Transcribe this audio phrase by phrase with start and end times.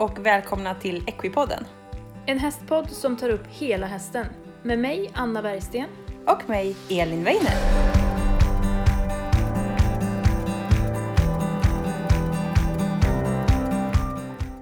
[0.00, 1.64] och välkomna till Equipodden.
[2.26, 4.26] En hästpodd som tar upp hela hästen.
[4.62, 5.86] Med mig, Anna Bergsten.
[6.26, 7.52] Och mig, Elin Weiner.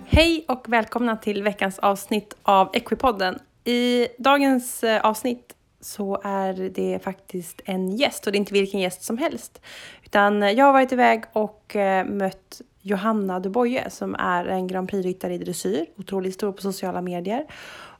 [0.06, 3.38] Hej och välkomna till veckans avsnitt av Equipodden.
[3.64, 8.80] I dagens eh, avsnitt så är det faktiskt en gäst och det är inte vilken
[8.80, 9.62] gäst som helst.
[10.04, 15.34] Utan jag har varit iväg och eh, mött Johanna Duboye som är en Grand Prix-ryttare
[15.34, 17.46] i dressyr, otroligt stor på sociala medier.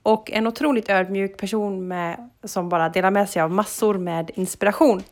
[0.02, 5.02] Och en otroligt ödmjuk person med, som bara delar med sig av massor med inspiration.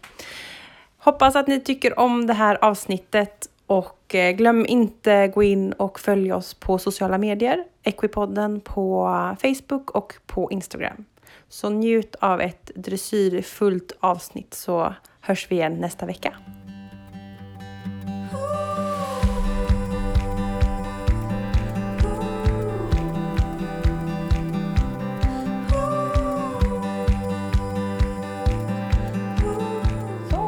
[0.99, 6.01] Hoppas att ni tycker om det här avsnittet och eh, glöm inte gå in och
[6.01, 9.09] följ oss på sociala medier, Equipodden på
[9.43, 11.05] Facebook och på Instagram.
[11.49, 16.35] Så njut av ett dressyrfullt avsnitt så hörs vi igen nästa vecka.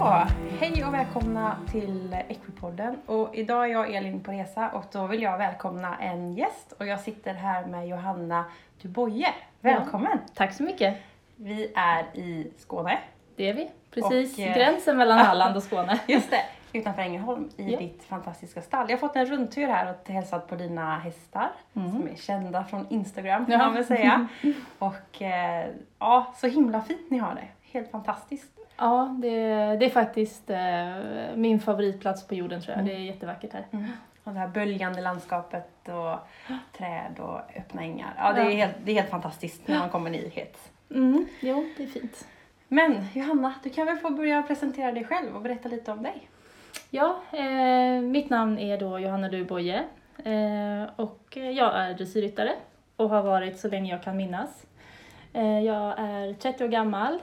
[0.08, 2.96] Hej och välkomna till Equipodden.
[3.06, 6.86] Och idag är jag Elin på resa och då vill jag välkomna en gäst och
[6.86, 8.44] jag sitter här med Johanna
[8.82, 9.34] Duboye.
[9.60, 10.18] Välkommen!
[10.34, 10.96] Tack så mycket.
[11.36, 12.98] Vi är i Skåne.
[13.36, 13.70] Det är vi.
[13.90, 16.00] Precis Och, eh, gränsen mellan Halland och Skåne.
[16.06, 16.42] Just det,
[16.78, 17.78] utanför ängelholm i Ja.
[17.78, 18.86] ditt fantastiska stall.
[18.90, 22.86] Jag har fått en rundtur här och hälsat på dina hästar som är kända från
[22.90, 23.58] Instagram kan Ja.
[23.58, 24.28] man väl säga.
[24.78, 25.66] Och eh,
[25.98, 27.48] ja, så himla fint ni har det.
[27.72, 28.57] Helt fantastiskt.
[28.78, 29.38] Ja, det,
[29.76, 32.80] det är faktiskt eh, min favoritplats på jorden tror jag.
[32.80, 32.94] Mm.
[32.94, 33.66] Det är jättevackert här.
[34.24, 36.18] Och det här böljande landskapet och
[36.78, 38.14] träd och öppna ängar.
[38.16, 40.70] Ja, det är helt, det är helt fantastiskt när man kommer nyhet.
[40.90, 41.26] Mm.
[41.40, 42.28] Jo, det är fint.
[42.68, 46.28] Men Johanna, du kan väl få börja presentera dig själv och berätta lite om dig.
[46.90, 49.84] Ja, eh, mitt namn är då Johanna Duboye
[50.24, 52.52] eh, och jag är dressyrryttare
[52.96, 54.66] och har varit så länge jag kan minnas.
[55.32, 57.18] Eh, jag är 30 år gammal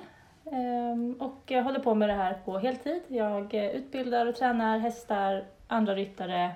[1.19, 3.01] och jag håller på med det här på heltid.
[3.07, 6.51] Jag eh, utbildar och tränar hästar, andra ryttare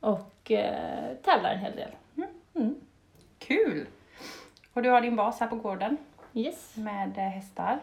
[0.00, 1.90] och eh, tävlar en hel del.
[2.54, 2.74] Mm.
[3.38, 3.86] Kul!
[4.72, 5.96] Och du har din bas här på gården
[6.34, 7.78] Yes, med eh, hästar.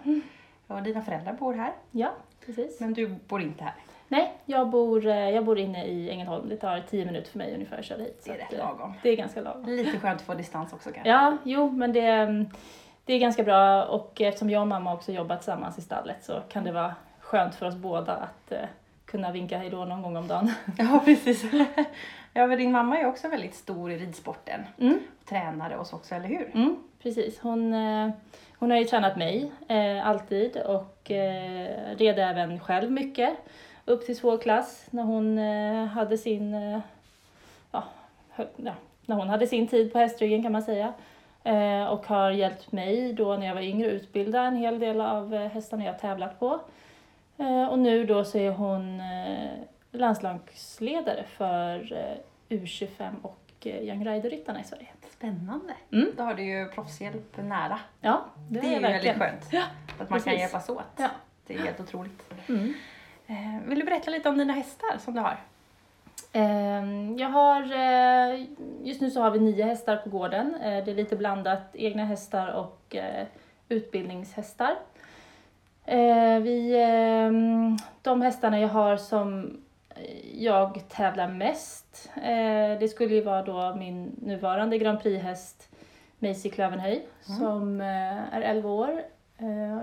[0.68, 2.14] Och dina föräldrar bor här, ja
[2.46, 2.80] precis.
[2.80, 3.74] men du bor inte här.
[4.08, 6.50] Nej, jag bor, jag bor inne i Ängelholm.
[6.50, 8.24] Det tar 10 minuter för mig ungefär att köra hit.
[8.26, 8.94] Det är rätt lagom.
[9.04, 9.66] Det är ganska lagom.
[9.66, 11.10] Lite skönt att få distans också kanske.
[11.10, 12.46] Ja, jo, men det,
[13.10, 16.42] det är ganska bra och eftersom jag och mamma också jobbar tillsammans i stallet så
[16.50, 18.60] kan det vara skönt för oss båda att eh,
[19.06, 20.52] kunna vinka hej då någon gång om dagen.
[20.78, 21.46] Ja, precis.
[22.34, 24.62] Ja, men din mamma är också väldigt stor i ridsporten.
[24.80, 26.52] Mm, Tränare så också, eller hur?
[26.54, 27.40] mm, precis.
[27.40, 28.10] Hon, eh,
[28.60, 33.30] hon har ju tränat mig eh, alltid och eh, red även själv mycket
[33.86, 36.80] upp till svår klass när hon eh, hade sin eh,
[37.72, 37.84] ja,
[39.06, 40.94] när hon hade sin tid på hästryggen kan man säga.
[41.44, 45.02] Eh, och har hjälpt mig då när jag var yngre att utbilda en hel del
[45.02, 46.60] av eh, hästarna jag tävlat på.
[47.38, 49.02] Eh, och nu då så är hon
[49.92, 54.88] landslagsledare för eh, U25 och Young Rider-ryttarna i Sverige.
[55.12, 55.74] Spännande.
[55.92, 56.12] Mm.
[56.18, 57.80] Då har du ju proffshjälp nära.
[58.02, 59.48] Ja, det, Det är ju väldigt skönt.
[59.52, 59.64] Ja,
[60.00, 60.40] Att man kan precis.
[60.40, 60.84] hjälpas åt.
[60.98, 61.10] Ja.
[61.48, 62.34] Det är helt otroligt.
[62.50, 62.74] Mm.
[63.68, 65.38] Vill du berätta lite om dina hästar som du har?
[66.34, 68.42] Ehm, Jag har, eh,
[68.84, 70.56] just nu så har vi nio hästar på gården.
[70.56, 73.26] Eh, Det är lite blandat egna hästar och eh,
[73.70, 74.76] utbildningshästar.
[76.42, 79.58] Vi, ehm, de hästarna jag har som
[80.34, 82.10] jag tävlar mest,
[82.80, 85.70] det skulle ju vara då min nuvarande Grand Prix-häst
[86.20, 86.96] Maisie Klövenhöj
[87.30, 87.40] Mm.
[87.40, 89.02] som är 11 år.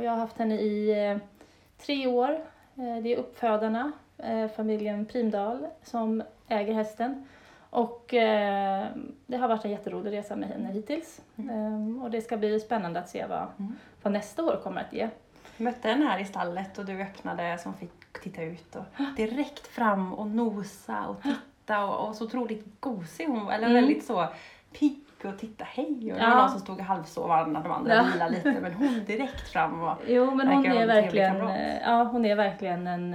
[0.02, 1.18] Jag har haft henne i
[1.78, 2.38] tre år.
[2.74, 3.92] Det är uppfödarna,
[4.56, 7.26] familjen Primdal, som äger hästen.
[7.70, 8.86] Och eh,
[9.26, 11.20] det har varit en jätterolig resa med henne hittills.
[11.36, 13.76] Eh, och det ska bli spännande att se vad, Mm.
[14.02, 15.08] vad nästa år kommer att ge.
[15.56, 17.90] Jag mötte henne här i stallet och du öppnade som fick
[18.22, 18.84] titta ut och
[19.16, 23.52] direkt fram och nosa och titta och, och så otroligt gosig hon var.
[23.52, 23.82] Eller Mm.
[23.82, 24.26] väldigt så
[24.72, 27.94] pigg och titta hej och det var någon som stod och halvsov när de andra
[27.94, 28.04] Ja.
[28.12, 32.24] vilade lite men hon direkt fram och Jo, men hon är, verkligen, eh, ja, hon
[32.24, 33.14] är verkligen en...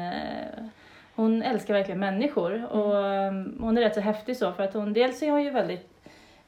[1.21, 4.93] Hon älskar verkligen människor och eh, hon är rätt så häftig så för att hon
[4.93, 5.89] dels är hon ju väldigt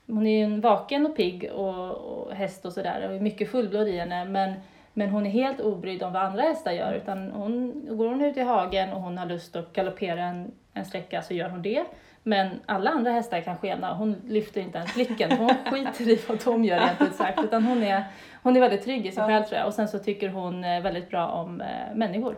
[0.08, 3.52] hon är ju en vaken och pigg och, och häst och sådär och är mycket
[3.52, 4.54] fullblod i henne men,
[4.94, 8.38] men hon är helt obrydd om vad andra hästar gör utan hon, går hon ut
[8.38, 11.86] i hagen och hon har lust att galoppera en, en sträcka så gör hon det.
[12.24, 16.44] Men alla andra hästar kan skena hon lyfter inte ens blicken hon skiter i vad
[16.46, 18.04] de gör rent ut sagt utan hon är,
[18.44, 20.82] hon är väldigt trygg i sig själv tror jag och sen så tycker hon eh,
[20.82, 22.36] väldigt bra om eh, människor.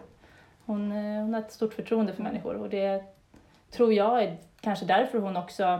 [0.66, 3.04] Hon, eh, hon har ett stort förtroende för människor och det
[3.72, 5.80] tror jag är kanske därför hon också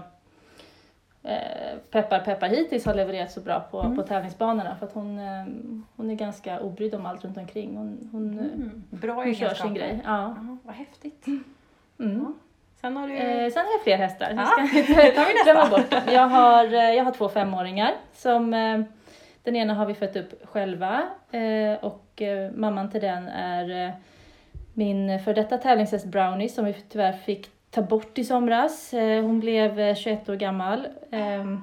[1.24, 3.96] eh, peppar peppar hittills har levererat så bra på, Mm.
[3.96, 5.46] på tävlingsbanorna för att hon, eh,
[5.96, 7.78] hon är ganska obrydd om allt runt omkring.
[7.78, 8.84] Hon, hon, Mm.
[8.90, 10.02] Bra hon kör sin grej.
[10.06, 10.36] Ja.
[10.38, 11.28] Ja, vad häftigt.
[11.28, 11.46] Mm.
[12.00, 12.34] Ja.
[12.82, 13.16] Sen har du...
[13.18, 14.30] Eh, sen har jag fler hästar.
[14.30, 16.14] Vi Ja, ska glömma bort.
[16.14, 17.94] Jag har, eh, jag har två femåringar.
[18.14, 18.82] Som, eh,
[19.44, 23.94] den ena har vi fött upp själva eh, och eh, mamman till den är eh,
[24.78, 28.94] min för detta tävlingshäst Brownie som vi tyvärr fick ta bort i somras.
[28.94, 31.58] Eh, hon blev eh, 21 år gammal eh,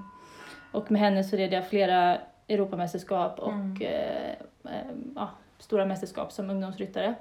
[0.73, 2.19] och med henne så red jag flera
[2.49, 3.77] Europamästerskap och Mm.
[3.83, 4.31] eh,
[4.65, 4.87] eh,
[5.17, 5.29] ja,
[5.59, 7.15] stora mästerskap som ungdomsryttare.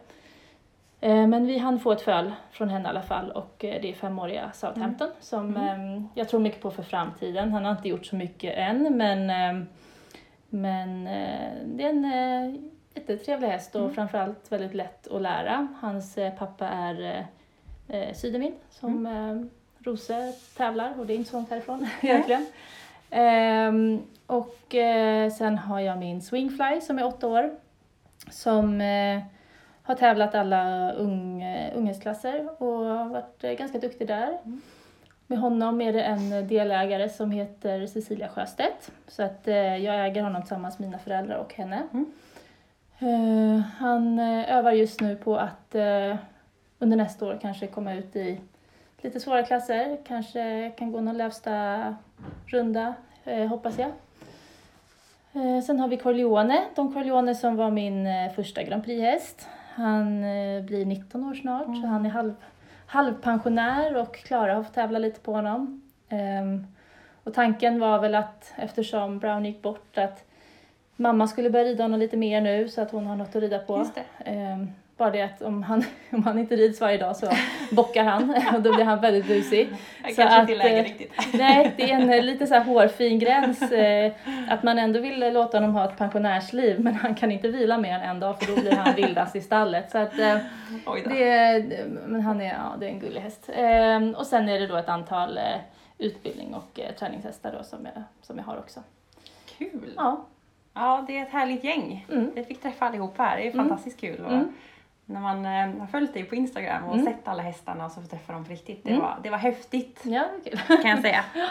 [1.01, 3.89] Eh, Men vi hann få ett föl från henne i alla fall och eh, det
[3.89, 5.97] är femåriga Southampton som Mm.
[5.97, 7.51] eh, jag tror mycket på för framtiden.
[7.53, 9.65] Han har inte gjort så mycket än men, eh,
[10.49, 12.55] men eh, det är en eh,
[12.93, 13.93] jättetrevlig häst och Mm.
[13.93, 15.67] framförallt väldigt lätt att lära.
[15.81, 17.25] Hans eh, pappa är
[17.89, 19.47] eh, eh, Sydenvind som eh,
[19.85, 22.45] Rose tävlar och det är inte så långt härifrån egentligen.
[23.09, 27.55] Ehm, och eh, sen har jag min Swingfly som är åtta år
[28.29, 29.21] som eh,
[29.83, 31.43] har tävlat alla ung,
[31.75, 34.37] unghetsklasser och har varit eh, ganska duktig där.
[34.45, 34.61] Mm.
[35.27, 38.91] Med honom är det en delägare som heter Cecilia Sjöstedt.
[39.07, 39.41] Så att
[39.81, 41.83] jag äger honom tillsammans med mina föräldrar och henne.
[41.93, 42.05] Mm.
[43.01, 46.15] Eh, han eh, övar just nu på att eh,
[46.79, 48.41] under nästa år kanske komma ut i
[49.01, 49.97] lite svåra klasser.
[50.07, 51.95] Kanske kan gå någon Lövsta
[52.47, 52.93] runda,
[53.23, 53.91] eh, hoppas jag.
[55.63, 59.47] Sen har vi Corleone, Don Corleone som var min första Grand Prix-häst.
[59.73, 60.21] Han
[60.65, 61.89] blir 19 år snart, så Mm.
[61.89, 62.33] han är halv,
[62.85, 65.81] halvpensionär och Klara har fått tävla lite på honom.
[66.09, 66.67] Ehm,
[67.23, 70.25] och tanken var väl att eftersom Brown gick bort att
[70.95, 73.59] mamma skulle börja rida honom lite mer nu så att hon har något att rida
[73.59, 73.87] på.
[73.95, 74.29] Det.
[74.31, 74.67] Ehm,
[75.01, 77.29] bara det att om han, om han inte rids varje dag så
[77.71, 79.69] bockar han och då blir han väldigt busig.
[79.69, 81.11] Så kanske att, inte läge eh, riktigt.
[81.33, 83.71] Nej, det är en eh, lite så här hårfin gräns.
[83.71, 84.11] Eh,
[84.49, 87.93] att man ändå vill låta honom ha ett pensionärsliv men han kan inte vila mer
[87.93, 89.91] än en dag för då blir han vildast i stallet.
[89.91, 90.45] Så att, det,
[92.05, 93.49] men han är, ja, det är en gullig häst.
[93.55, 95.39] Eh, och sen är det då ett antal
[95.97, 98.79] utbildning och träningshästar då som jag, som jag har också.
[99.57, 99.93] Kul.
[99.95, 100.25] Ja.
[100.73, 102.05] Ja, det är ett härligt gäng.
[102.11, 102.31] Mm.
[102.35, 103.37] Vi fick träffa allihopa här.
[103.37, 103.67] Det är Mm.
[103.67, 104.25] fantastiskt kul.
[104.25, 104.53] Och Mm.
[105.05, 107.05] När man eh, har följt dig på Instagram och Mm.
[107.05, 108.83] sett alla hästarna och så får träffa dem på riktigt.
[108.83, 110.77] Det, var, det var häftigt Ja, det är kul.
[110.81, 111.23] kan jag säga.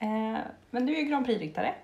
[0.00, 0.38] Eh,
[0.70, 1.74] men du är ju Grand Prix-ryttare.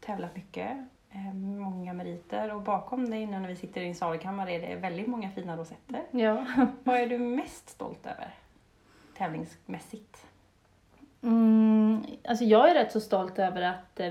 [0.00, 0.70] Tävlat mycket.
[1.10, 4.74] Eh, många meriter och bakom dig nu när vi sitter i din salkammare är det
[4.76, 6.02] väldigt många fina rosetter.
[6.10, 6.44] Ja.
[6.84, 8.34] Vad är du mest stolt över?
[9.18, 10.26] Tävlingsmässigt.
[11.22, 14.06] Mm, alltså jag är rätt så stolt över att eh,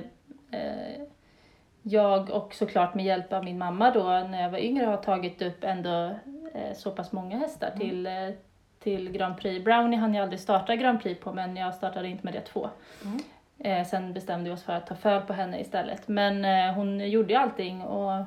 [0.51, 1.01] eh,
[1.89, 5.41] jag och såklart med hjälp av min mamma då när jag var yngre har tagit
[5.41, 6.05] upp ändå
[6.53, 7.79] eh, så pass många hästar Mm.
[7.79, 8.13] till, eh,
[8.79, 9.65] till Grand Prix.
[9.65, 12.69] Brownie hann jag aldrig starta Grand Prix på men jag startade inte med det två.
[13.03, 13.19] Mm.
[13.59, 16.07] Eh, sen bestämde vi oss för att ta föl på henne istället.
[16.07, 18.25] Men eh, hon gjorde ju allting och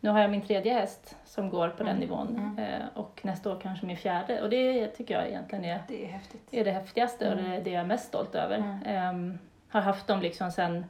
[0.00, 2.00] nu har jag min tredje häst som går på den Mm.
[2.00, 2.58] nivån Mm.
[2.58, 6.08] eh, och nästa år kanske min fjärde och det tycker jag egentligen är Det är
[6.08, 6.42] häftigt.
[6.50, 7.50] är det häftigaste och Mm.
[7.50, 8.56] det, det jag är mest stolt över.
[8.56, 8.78] Mm.
[8.86, 9.38] Ehm,
[9.68, 10.84] har haft dem liksom sen,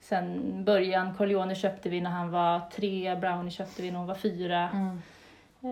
[0.00, 1.14] sen början.
[1.14, 5.00] Corleone köpte vi när han var tre, Brownie köpte vi när hon var fyra, Mm.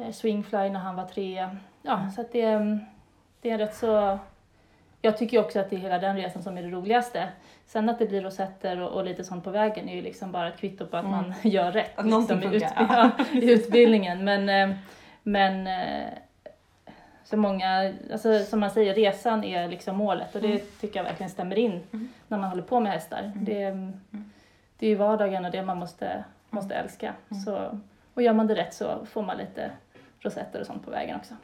[0.03, 1.49] eh, Swingfly när han var tre.
[1.83, 2.79] Ja, så att det,
[3.41, 4.19] det är rätt så...
[5.03, 7.29] Jag tycker också att det är hela den resan som är det roligaste.
[7.67, 10.49] Sen att det blir rosetter och, och lite sånt på vägen är ju liksom bara
[10.49, 11.17] ett kvitto på att Mm.
[11.17, 14.25] man gör rätt Att liksom, i, funkar, utbi- ja, i utbildningen.
[14.25, 14.77] Men, eh,
[15.23, 16.09] men eh,
[17.27, 20.61] så många, alltså, som man säger, resan är liksom målet och det Mm.
[20.81, 22.09] tycker jag verkligen stämmer in Mm.
[22.29, 23.33] när man håller på med hästar.
[23.35, 23.71] Det,
[24.79, 27.15] det är ju vardagen och det man måste, måste älska.
[27.31, 27.43] Mm.
[27.43, 27.79] Så,
[28.15, 29.71] och gör man det rätt så får man lite
[30.21, 31.35] rosetter och sånt på vägen också.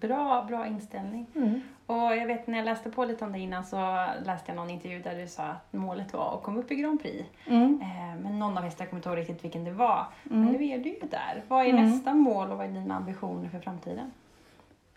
[0.00, 1.26] Bra, bra inställning.
[1.34, 1.60] Mm.
[1.86, 4.70] Och jag vet när jag läste på lite om dig innan så läste jag någon
[4.70, 7.24] intervju där du sa att målet var att komma upp i Grand Prix.
[7.46, 7.80] Mm.
[7.82, 10.06] Eh, men någon av hästarna kommer inte ihåg riktigt vilken det var.
[10.30, 10.44] Mm.
[10.44, 11.42] Men nu är du ju där.
[11.48, 11.90] Vad är Mm.
[11.90, 14.12] nästa mål och vad är dina ambitioner för framtiden?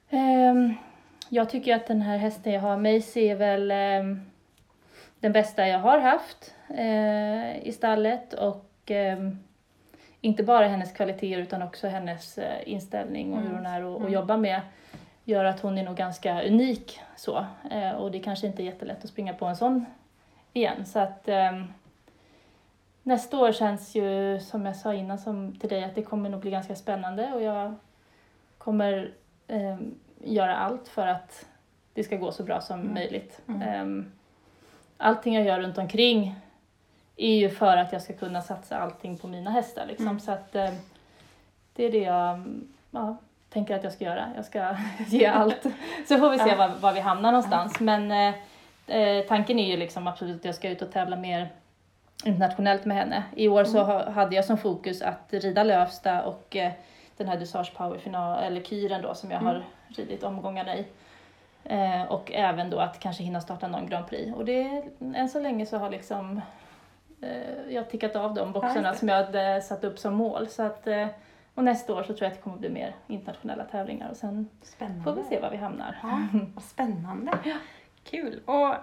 [0.10, 0.74] Ehm,
[1.30, 4.22] jag tycker att den här hästen jag har, Macy, är väl ehm,
[5.20, 9.40] den bästa jag har haft eh, i stallet och ehm,
[10.22, 13.56] inte bara hennes kvaliteter utan också hennes eh, inställning och hur Mm.
[13.58, 14.14] hon är att, Mm.
[14.14, 14.62] jobba med
[15.24, 19.04] gör att hon är nog ganska unik så eh, och det kanske inte är jättelätt
[19.04, 19.86] att springa på en sån
[20.54, 21.30] igen så att
[23.04, 26.40] nästa år känns ju som jag sa innan som till dig att det kommer nog
[26.42, 27.74] bli ganska spännande och jag
[28.58, 29.12] kommer
[29.48, 31.46] ehm, göra allt för att
[31.94, 32.94] det ska gå så bra som Mm.
[32.94, 33.42] möjligt.
[33.48, 33.62] Mm.
[33.62, 34.12] Ehm,
[34.98, 36.36] allting jag gör runt omkring
[37.18, 39.86] är ju för att jag ska kunna satsa allting på mina hästar.
[39.86, 40.08] Liksom.
[40.08, 40.20] Mm.
[40.20, 40.76] Så att ehm,
[41.74, 42.44] det är det jag
[42.92, 43.18] ja,
[43.50, 44.32] tänker att jag ska göra.
[44.36, 44.76] Jag ska
[45.08, 45.64] ge allt.
[46.08, 47.80] Så får vi se var, var vi hamnar någonstans.
[47.80, 48.36] Men eh,
[48.88, 51.50] Eh, tanken är ju liksom absolut att jag ska ut och tävla mer
[52.26, 53.24] internationellt med henne.
[53.36, 56.72] I år så ha, hade jag som fokus att rida Lövsta och eh,
[57.18, 60.86] den här Dressage Power final, eller Kyren då som jag har ridit omgångarna i.
[61.64, 64.36] Eh, och även då att kanske hinna starta någon Grand Prix.
[64.36, 64.84] Och det,
[65.16, 66.42] än så länge så har liksom
[67.22, 70.48] eh, jag tickat av de boxarna som jag hade satt upp som mål.
[70.48, 71.08] Så att, eh,
[71.56, 74.50] och nästa år så tror jag att det kommer bli mer internationella tävlingar och sen
[74.62, 75.04] Spännande.
[75.04, 76.00] får vi se var vi hamnar.
[76.04, 77.32] Ja, vad spännande.
[78.04, 78.42] Kul.
[78.46, 78.76] Och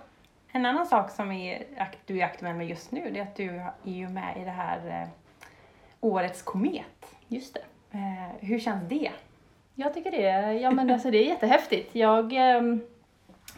[0.52, 1.64] en annan sak som är,
[2.06, 4.50] du är aktuell med just nu det är att du är ju med i det
[4.50, 5.08] här eh,
[6.00, 7.16] Årets komet.
[7.28, 7.60] Just det.
[7.92, 9.10] Eh, hur känns det?
[9.74, 11.94] Jag tycker det, ja men alltså det är jättehäftigt.
[11.94, 12.80] Jag, ehm,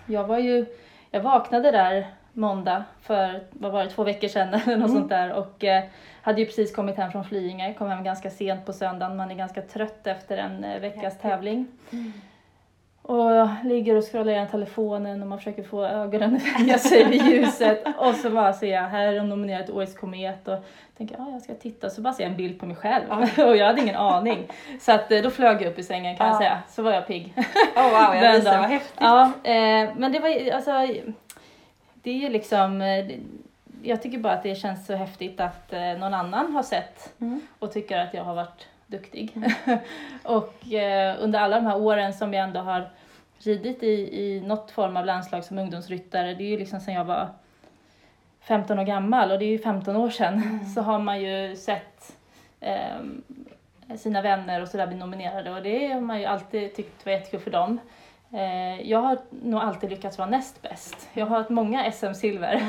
[0.06, 0.66] jag var ju,
[1.10, 5.00] jag vaknade där måndag för, vad var det, två veckor sedan eller något Mm.
[5.00, 5.84] sånt där och eh,
[6.22, 9.34] hade ju precis kommit hem från Flyinge, kom hem ganska sent på söndagen, man är
[9.34, 11.66] ganska trött efter en eh, veckas tävling.
[13.06, 17.04] Och jag ligger och scrollar igenom telefonen och man försöker få ögonen att vänja sig
[17.04, 17.84] vid ljuset.
[17.98, 20.64] Och så bara ser jag, här är de nominerade till Årets Komet och
[20.96, 21.90] tänker, ja jag ska titta.
[21.90, 23.04] Så bara ser jag en bild på mig själv
[23.48, 24.46] och jag hade ingen aning.
[24.80, 26.38] Så att eh, då flög jag upp i sängen kan jag Ja.
[26.38, 26.58] säga.
[26.68, 27.34] Så var jag pigg.
[27.76, 28.60] Oh, wow, jag dagen.
[28.60, 28.98] vad häftigt.
[29.00, 30.70] Ja, eh, men det var alltså,
[31.94, 33.06] det är ju liksom, eh,
[33.82, 37.40] jag tycker bara att det känns så häftigt att eh, någon annan har sett Mm.
[37.58, 39.32] och tycker att jag har varit duktig.
[40.22, 42.90] och eh, under alla de här åren som jag ändå har
[43.38, 47.04] ridit i, i något form av landslag som ungdomsryttare, det är ju liksom sedan jag
[47.04, 47.28] var
[48.40, 52.16] 15 år gammal och det är ju 15 år sedan, så har man ju sett
[52.60, 53.22] ehm,
[53.96, 57.40] sina vänner och sådär bli nominerade och det har man ju alltid tyckt var jättekul
[57.40, 57.80] för dem.
[58.32, 61.08] Eh, jag har nog alltid lyckats vara näst bäst.
[61.12, 62.62] Jag har haft många SM-silver.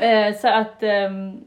[0.00, 1.44] eh, så att ehm,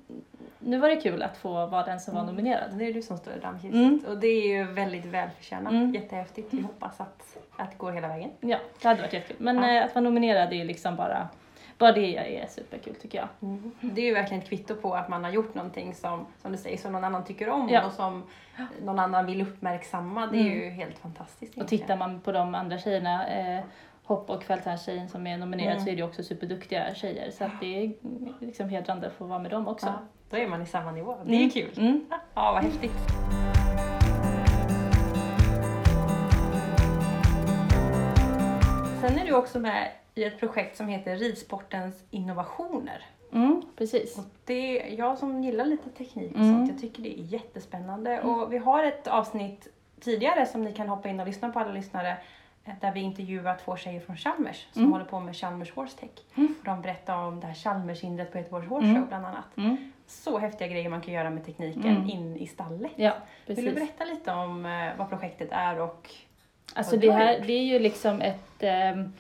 [0.64, 2.78] nu var det kul att få vara den som var nominerad.
[2.78, 4.00] Det är du som står i rampljuset Mm.
[4.08, 5.74] och det är ju väldigt välförtjänat.
[5.74, 5.94] Mm.
[5.94, 6.54] Jättehäftigt.
[6.54, 8.30] Vi hoppas att, att det går hela vägen.
[8.40, 9.38] Ja, det hade varit jättekul.
[9.40, 9.78] Men Ja.
[9.78, 11.28] eh, att vara nominerad är ju liksom bara,
[11.78, 13.28] bara det är superkul tycker jag.
[13.82, 16.58] Det är ju verkligen ett kvitto på att man har gjort någonting som, som du
[16.58, 17.86] säger, som någon annan tycker om Ja.
[17.86, 18.24] och som
[18.82, 20.28] någon annan vill uppmärksamma.
[20.28, 20.54] Det är Mm.
[20.54, 21.52] ju helt fantastiskt.
[21.54, 21.82] Och egentligen.
[21.82, 23.64] tittar man på de andra tjejerna, eh,
[24.04, 25.84] hopp och kvällstjärnstjejen som är nominerad Mm.
[25.86, 27.32] så är det också superduktiga tjejer.
[27.32, 27.94] Så att det är
[28.46, 29.86] liksom hedrande att få vara med dem också.
[29.86, 29.94] Ja,
[30.32, 31.16] då är man i samma nivå.
[31.26, 31.50] Det är ju Mm.
[31.52, 31.72] kul.
[31.78, 32.06] Mm.
[32.34, 32.92] Ja, vad häftigt.
[39.02, 43.06] Sen är du också med i ett projekt som heter Ridsportens innovationer.
[43.34, 44.18] Mm, precis.
[44.18, 46.56] Och det, jag som gillar lite teknik och Mm.
[46.58, 48.22] sånt, jag tycker det är jättespännande.
[48.22, 49.68] Och vi har ett avsnitt
[50.00, 52.18] tidigare som ni kan hoppa in och lyssna på alla lyssnare
[52.66, 54.92] eh, där vi intervjuar två tjejer från Chalmers som Mm.
[54.94, 56.10] håller på med Chalmers Horse Tech.
[56.36, 56.56] Mm.
[56.66, 59.02] De berättar om det här Chalmers-hindret på Göteborgs Horse Mm.
[59.02, 59.58] Show bland annat.
[60.12, 60.34] Mm.
[60.34, 62.10] Så häftiga grejer man kan göra med tekniken Mm.
[62.10, 62.92] in i stallet.
[62.96, 63.14] Ja,
[63.46, 66.10] Vill du berätta lite om eh, vad projektet är och
[66.76, 69.14] Alltså det här, det är ju liksom ett, ehm,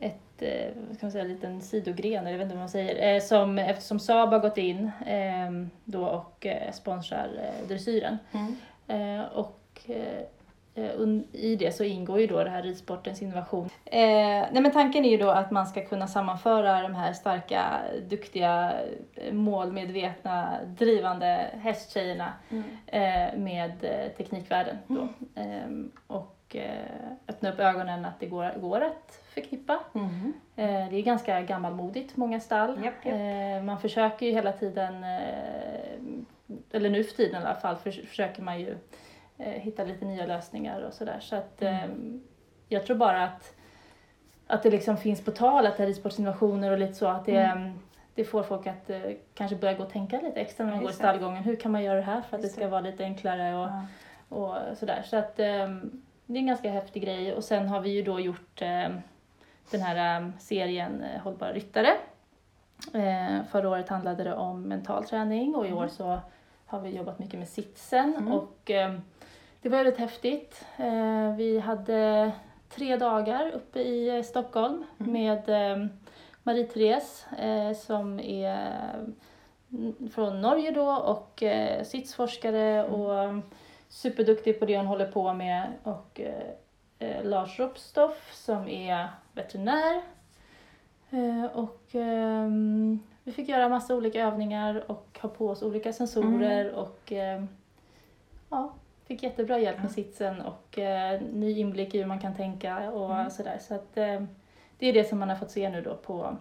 [0.00, 2.68] ett eh, vad ska man säga, en liten sidogren, eller jag vet inte vad man
[2.68, 7.28] säger, eh, som, eftersom Saab har gått in ehm, då och sponsrar
[7.68, 8.18] dressyren.
[8.88, 9.60] Eh, och
[11.32, 13.68] i det så ingår ju då det här ridsportens innovation.
[13.84, 13.98] Eh,
[14.52, 17.64] nej men tanken är ju då att man ska kunna sammanföra de här starka,
[18.08, 18.72] duktiga,
[19.14, 22.32] eh, målmedvetna, drivande hästtjejerna
[22.86, 24.76] eh, med eh, teknikvärlden.
[24.86, 25.08] Då.
[25.34, 26.70] Ehm, och eh,
[27.28, 29.78] öppna upp ögonen att det går, går att förknippa.
[29.94, 30.32] Mm.
[30.56, 32.84] Eh, det är ganska gammalmodigt, många stall.
[32.84, 33.06] Japp.
[33.06, 38.06] Eh, man försöker ju hela tiden, eh, eller nu för tiden i alla fall, förs-
[38.08, 38.76] försöker man ju eh,
[39.38, 41.20] hitta lite nya lösningar och sådär.
[41.20, 41.84] Så att eh,
[42.68, 43.54] jag tror bara att,
[44.46, 47.36] att det liksom finns på tal att det är ridsportsinnovationer och lite så att det,
[47.36, 47.66] Mm.
[47.66, 47.72] eh,
[48.14, 49.00] det får folk att eh,
[49.34, 51.42] kanske börja gå och tänka lite extra när man går i stallgången.
[51.44, 52.70] Hur kan man göra det här för att det Just ska det.
[52.70, 53.86] vara lite enklare och Ja.
[54.68, 55.02] och sådär.
[55.06, 57.32] Så att ehm, det är en ganska häftig grej.
[57.34, 59.00] Och sen har vi ju då gjort ehm,
[59.70, 61.88] den här ehm, serien eh, Hållbara ryttare.
[62.94, 66.18] Eh, förra året handlade det om mental träning och i år så
[66.66, 68.14] har vi jobbat mycket med sitsen.
[68.18, 68.32] Mm.
[68.32, 69.00] Och ehm,
[69.66, 70.64] det var väldigt häftigt.
[70.76, 72.32] Eh, vi hade
[72.68, 75.12] tre dagar uppe i eh, Stockholm Mm.
[75.12, 75.88] med ehm,
[76.42, 78.92] Marie-Therese eh, som är
[79.72, 81.42] mm, från Norge då och
[81.84, 83.42] sitsforskare och
[83.88, 86.20] superduktig på det hon håller på med och
[87.22, 90.02] Lars Ropstoff som är veterinär.
[91.52, 97.12] Och ehm, vi fick göra massa olika övningar och ha på oss olika sensorer och
[97.12, 97.48] ehm,
[98.50, 98.72] ja,
[99.06, 103.14] fick jättebra hjälp med sitsen och eh, ny inblick i hur man kan tänka och
[103.14, 103.30] Mm.
[103.30, 103.58] sådär.
[103.60, 104.28] Så att ehm,
[104.78, 106.36] det är det som man har fått se nu då på,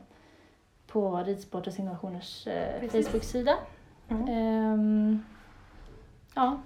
[0.87, 2.89] på Ridsportens innovationers eh.
[2.89, 3.55] Facebook-sida.
[4.09, 4.27] Mm.
[4.29, 5.25] Ehm,
[6.35, 6.61] ja,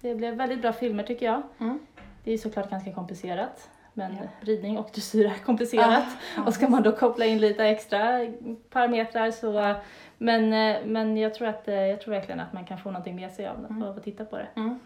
[0.00, 1.42] det blev väldigt bra filmer tycker jag.
[1.58, 1.78] Mm.
[2.24, 4.22] Det är såklart ganska komplicerat Men Ja.
[4.40, 6.04] ridning och dressyr är komplicerat.
[6.36, 8.26] Ja, Och ska man då koppla in lite extra
[8.70, 9.74] parametrar så...
[10.18, 13.16] Men, eh, men jag, tror att, eh, jag tror verkligen att man kan få någonting
[13.16, 13.82] med sig av, Mm.
[13.82, 14.46] av att titta på det.
[14.56, 14.78] Mm.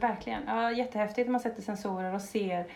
[0.00, 0.42] Verkligen.
[0.46, 2.66] Ja, jättehäftigt när man sätter sensorer och ser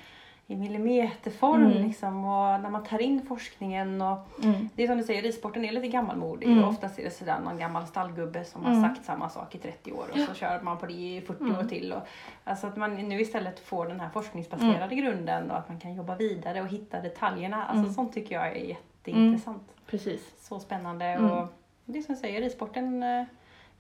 [0.50, 1.82] i millimeterform Mm.
[1.86, 4.02] liksom, och när man tar in forskningen.
[4.02, 4.68] Och, Mm.
[4.74, 6.64] det är som du säger, ridsporten är lite gammalmodig Mm.
[6.64, 8.82] och oftast är det sådär någon gammal stallgubbe som Mm.
[8.82, 11.44] har sagt samma sak i 30 år och så kör man på det i 40
[11.44, 11.68] år Mm.
[11.68, 11.92] till.
[11.92, 12.02] Och,
[12.44, 16.16] alltså att man nu istället får den här forskningsbaserade grunden och att man kan jobba
[16.16, 17.64] vidare och hitta detaljerna.
[17.64, 17.92] Alltså Mm.
[17.94, 19.62] sånt tycker jag är jätteintressant.
[19.86, 20.32] Precis.
[20.48, 21.04] Så spännande.
[21.04, 21.30] Mm.
[21.30, 21.48] Och
[21.84, 23.24] det är som jag säger, ridsporten, eh,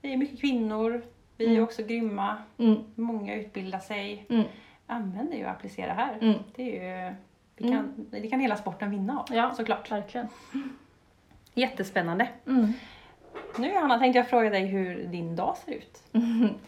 [0.00, 1.02] vi är mycket kvinnor,
[1.38, 1.62] vi är Mm.
[1.64, 2.76] också grymma, Mm.
[2.94, 4.26] många utbildar sig.
[4.30, 4.44] Mm.
[4.86, 6.18] Använd det ju och applicera här.
[6.20, 6.34] Mm.
[6.56, 7.14] Det, är ju,
[7.56, 9.54] det, kan, det kan hela sporten vinna av Ja.
[9.54, 9.90] såklart.
[9.90, 10.28] Verkligen.
[11.54, 12.28] Jättespännande.
[12.46, 12.72] Mm.
[13.58, 16.02] Nu Hanna tänkte jag fråga dig hur din dag ser ut.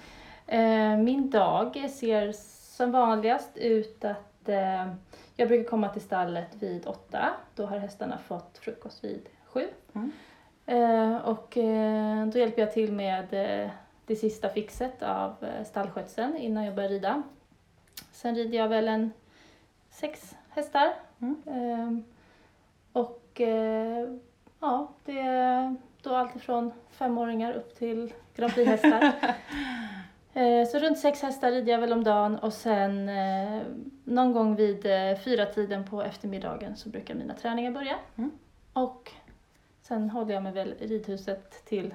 [0.46, 2.32] Eh, Min dag ser
[2.76, 4.92] som vanligast ut att eh,
[5.36, 7.30] jag brukar komma till stallet vid åtta.
[7.54, 9.66] Då har hästarna fått frukost vid sju.
[9.94, 10.12] Mm.
[10.66, 13.34] Eh, Och eh, då hjälper jag till med
[13.64, 13.70] eh,
[14.10, 17.22] det sista fixet av eh, stallskötseln innan jag börjar rida.
[18.12, 19.12] Sen rider jag väl en
[19.90, 20.92] sex hästar.
[21.18, 21.42] Mm.
[21.46, 22.02] Eh,
[22.92, 24.08] Och eh,
[24.60, 29.12] ja, det är då alltifrån femåringar upp till Grand Prix-hästar.
[30.34, 33.62] Eh, Så runt sex hästar rider jag väl om dagen och sen eh,
[34.04, 37.98] någon gång vid eh, fyra tiden på eftermiddagen så brukar mina träningar börja.
[38.16, 38.30] Mm.
[38.72, 39.12] Och
[39.82, 41.94] sen håller jag mig väl i ridhuset till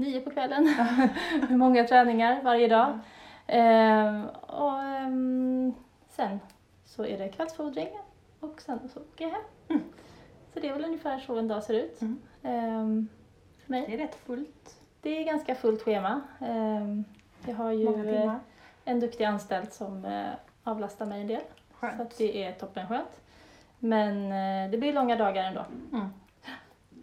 [0.00, 0.64] nio på kvällen.
[1.48, 2.98] Med många träningar varje dag.
[3.46, 5.74] Eh, och ehm,
[6.08, 6.40] sen
[6.84, 7.88] så är det kvällsfodring
[8.40, 9.42] och sen så åker jag hem.
[9.68, 9.82] Mm.
[10.54, 12.00] Så det är väl ungefär så en dag ser ut.
[12.00, 12.18] Mm.
[12.42, 13.08] Ehm,
[13.64, 13.84] för mig.
[13.86, 14.80] Det är rätt fullt.
[15.02, 16.20] Det är ganska fullt schema.
[16.40, 17.04] Ehm,
[17.46, 18.34] Jag har ju eh,
[18.84, 20.28] en duktig anställd som eh,
[20.64, 21.40] avlastar mig en del.
[21.70, 22.00] Så Skönt.
[22.00, 23.20] att det är toppenskönt.
[23.78, 25.64] Men eh, det blir långa dagar ändå.
[25.92, 26.08] Mm.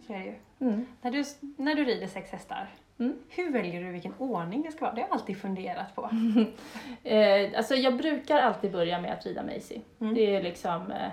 [0.06, 0.34] Så är det ju.
[0.60, 0.86] Mm.
[1.02, 1.24] När du,
[1.56, 2.68] när du rider sex hästar,
[3.00, 3.14] Mm.
[3.28, 4.94] hur väljer du vilken ordning det ska vara?
[4.94, 6.10] Det har jag alltid funderat på.
[7.04, 9.80] Eh, alltså jag brukar alltid börja med att rida Maisie.
[10.00, 10.14] Mm.
[10.14, 11.08] Det är liksom, eh,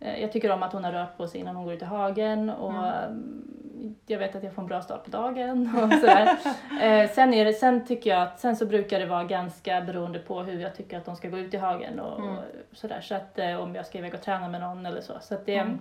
[0.00, 1.84] eh, jag tycker om att hon har rört på sig innan hon går ut i
[1.84, 2.84] hagen och Mm.
[2.84, 3.94] mm.
[4.06, 6.38] jag vet att jag får en bra start på dagen och sådär.
[6.82, 10.18] eh, sen, är det, sen tycker jag att, sen så brukar det vara ganska beroende
[10.18, 12.36] på hur jag tycker att de ska gå ut i hagen och, Mm.
[12.36, 13.00] och sådär.
[13.00, 15.12] Så att eh, om jag ska iväg och träna med någon eller så.
[15.20, 15.78] så att det, Mm.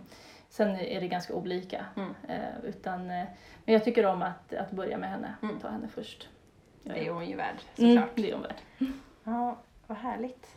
[0.50, 1.86] Sen är det ganska olika.
[1.96, 2.14] Mm.
[2.28, 3.26] Eh, utan, eh,
[3.66, 5.60] men jag tycker om att, att börja med henne, Mm.
[5.60, 6.30] ta henne först.
[6.84, 8.16] Det är hon ju värd mm, såklart.
[8.16, 8.90] det är hon värd.
[9.24, 9.58] Ja,
[9.88, 10.56] vad härligt.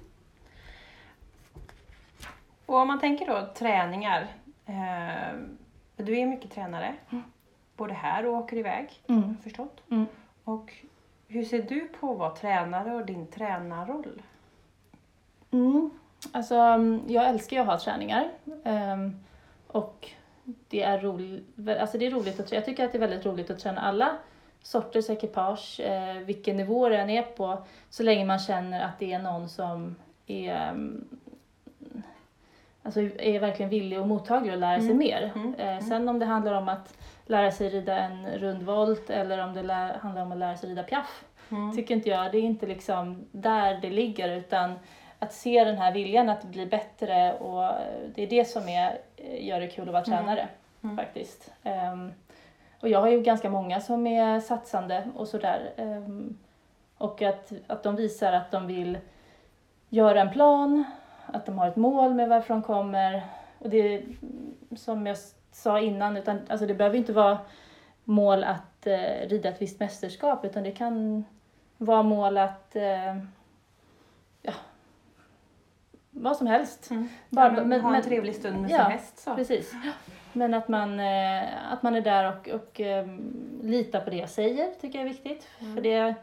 [2.67, 4.27] Och om man tänker då träningar.
[4.67, 5.35] Eh,
[5.97, 6.95] du är mycket tränare.
[7.11, 7.23] Mm.
[7.77, 9.37] Både här och åker iväg, Mm.
[9.43, 9.83] förstått.
[9.91, 10.07] Mm.
[10.45, 10.73] Och
[11.29, 14.23] hur ser du på att vara tränare och din tränarroll?
[15.51, 15.91] Mm.
[16.33, 18.31] Alltså, mm, jag älskar ju att ha träningar.
[18.65, 19.17] Ehm,
[19.73, 20.09] och
[20.69, 21.45] det är, roligt,
[21.81, 22.59] alltså det är roligt att träna.
[22.59, 24.17] Jag tycker att det är väldigt roligt att träna alla
[24.63, 29.13] sorters ekipage, eh, vilken nivå det än är på, så länge man känner att det
[29.13, 31.05] är någon som är, mm,
[32.83, 34.99] alltså är verkligen villig och mottaglig att lära sig Mm.
[34.99, 35.33] mer.
[35.35, 35.55] Mm.
[35.55, 36.95] Eh, sen om det handlar om att
[37.27, 41.25] lära sig rida en rundvolt eller om det handlar om att lära sig rida piaff,
[41.51, 41.77] Mm.
[41.77, 42.33] tycker inte jag.
[42.33, 44.75] Det är inte liksom där det ligger utan
[45.23, 47.71] att se den här viljan att bli bättre och eh,
[48.15, 50.19] det är det som är, eh, gör det kul att vara Mm.
[50.19, 50.49] tränare
[50.85, 50.97] Mm.
[50.97, 51.53] faktiskt.
[51.63, 52.13] Ehm,
[52.81, 55.71] och jag har ju ganska många som är satsande och sådär.
[55.77, 56.39] Ehm,
[56.99, 58.99] och att, att de visar att de vill
[59.89, 60.85] göra en plan,
[61.27, 63.23] att de har ett mål med varför de kommer.
[63.59, 64.03] Och det
[64.77, 65.17] som jag
[65.53, 67.39] sa innan, utan, alltså det behöver inte vara
[68.05, 71.25] mål att eh, rida ett visst mästerskap utan det kan
[71.79, 73.17] vara mål att eh,
[76.15, 76.91] vad som helst.
[76.91, 77.09] Mm.
[77.29, 79.19] Bara- ja, men, men- ha en men- trevlig stund med ja, sin häst.
[79.19, 79.35] Så.
[79.35, 79.73] Precis.
[80.33, 83.07] Men att man, eh, att man är där och, och eh,
[83.63, 85.49] litar på det jag säger tycker jag är viktigt.
[85.61, 85.75] Mm.
[85.75, 86.15] För det,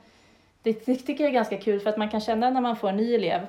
[0.63, 2.89] det, det tycker jag är ganska kul för att man kan känna när man får
[2.89, 3.45] en ny elev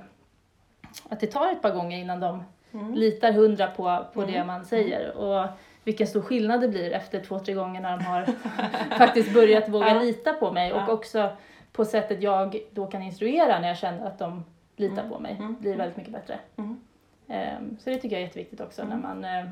[1.09, 2.95] att det tar ett par gånger innan de Mm.
[2.95, 4.47] litar hundra på, på det Mm.
[4.47, 5.17] man säger.
[5.17, 5.47] Och
[5.85, 8.27] vilken stor skillnad det blir efter två, tre gånger när de har
[8.99, 10.01] faktiskt börjat våga Ja.
[10.01, 10.73] lita på mig.
[10.73, 11.29] Och också
[11.73, 14.45] på sättet jag då kan instruera när jag känner att de
[14.81, 15.09] litar Mm.
[15.11, 15.37] på mig.
[15.39, 15.57] Mm.
[15.61, 16.39] blir väldigt mycket bättre.
[16.57, 16.81] Mm.
[17.29, 18.99] Ehm, Så det tycker jag är jätteviktigt också Mm.
[19.01, 19.47] när man eh,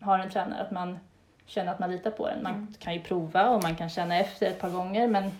[0.00, 0.98] har en tränare, att man
[1.46, 2.42] känner att man litar på den.
[2.42, 2.74] Man Mm.
[2.78, 5.30] kan ju prova och man kan känna efter ett par gånger men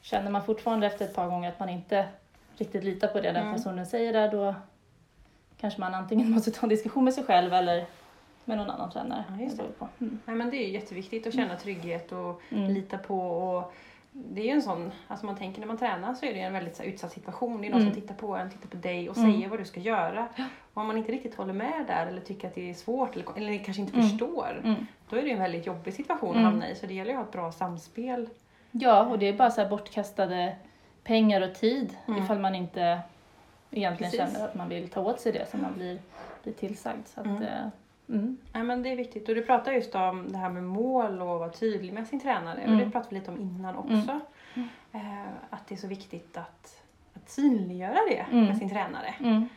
[0.00, 2.06] känner man fortfarande efter ett par gånger att man inte
[2.56, 3.54] riktigt litar på det den Mm.
[3.54, 4.54] personen säger där då
[5.60, 7.86] kanske man antingen måste ta en diskussion med sig själv eller
[8.44, 9.24] med någon annan tränare.
[9.28, 9.88] Ja, just Det på.
[9.98, 10.18] Mm.
[10.24, 12.70] Nej, men det är jätteviktigt att känna trygghet och Mm.
[12.74, 13.72] lita på och
[14.18, 16.52] det är ju en sån, alltså man tänker när man tränar så är det en
[16.52, 17.60] väldigt så här, utsatt situation.
[17.60, 17.92] Det är någon Mm.
[17.94, 19.32] som tittar på en, tittar på dig och Mm.
[19.32, 20.28] säger vad du ska göra.
[20.74, 23.26] Och om man inte riktigt håller med där eller tycker att det är svårt eller,
[23.36, 24.08] eller kanske inte Mm.
[24.08, 24.86] förstår, Mm.
[25.10, 26.44] då är det ju en väldigt jobbig situation Mm.
[26.46, 26.74] att hamna i.
[26.74, 28.28] Så det ggäller ju att ha ett bra samspel.
[28.70, 30.56] Ja, och det är bara så här bortkastade
[31.04, 32.22] pengar och tid Mm.
[32.24, 33.00] ifall man inte
[33.70, 34.32] egentligen Precis.
[34.34, 35.98] känner att man vill ta åt sig det som man blir,
[36.42, 37.06] blir tillsagd.
[37.06, 37.26] Så att,
[38.08, 38.18] Mm.
[38.20, 38.36] eh, mm.
[38.52, 39.28] Nej, men det är viktigt.
[39.28, 42.58] Och du pratar just om det här med mål och vara tydlig med sin tränare.
[42.58, 42.78] Och Mm.
[42.78, 43.92] det pratade vi lite om innan också.
[43.92, 44.20] Mm.
[44.54, 44.68] Mm.
[44.92, 46.82] Eh, att det är så viktigt att,
[47.14, 48.44] att synliggöra det Mm.
[48.44, 49.14] med sin tränare.
[49.20, 49.48] Mm.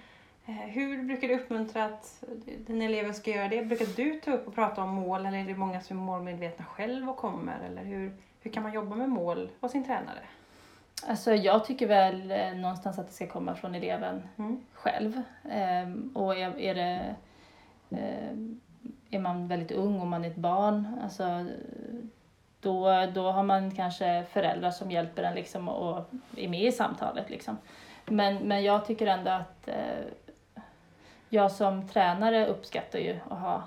[0.45, 2.23] Eh, hur brukar du uppmuntra att
[2.67, 3.61] dina elever ska göra det?
[3.65, 6.65] Brukar du ta upp och prata om mål eller är det många som är målmedvetna
[6.65, 7.59] själv och kommer?
[7.65, 10.19] Eller hur, hur kan man jobba med mål hos sin tränare?
[11.07, 14.57] Alltså jag tycker väl eh, någonstans att det ska komma från eleven Mm.
[14.73, 15.21] själv.
[15.51, 17.15] Ehm, och är, är det
[19.09, 21.45] är man väldigt ung och man är ett barn, alltså,
[22.61, 26.05] då, då har man kanske föräldrar som hjälper en liksom och
[26.37, 27.29] är med i samtalet.
[27.29, 27.57] Liksom.
[28.05, 30.05] Men, men jag tycker ändå att eh,
[31.29, 33.63] jag som tränare uppskattar ju att ha,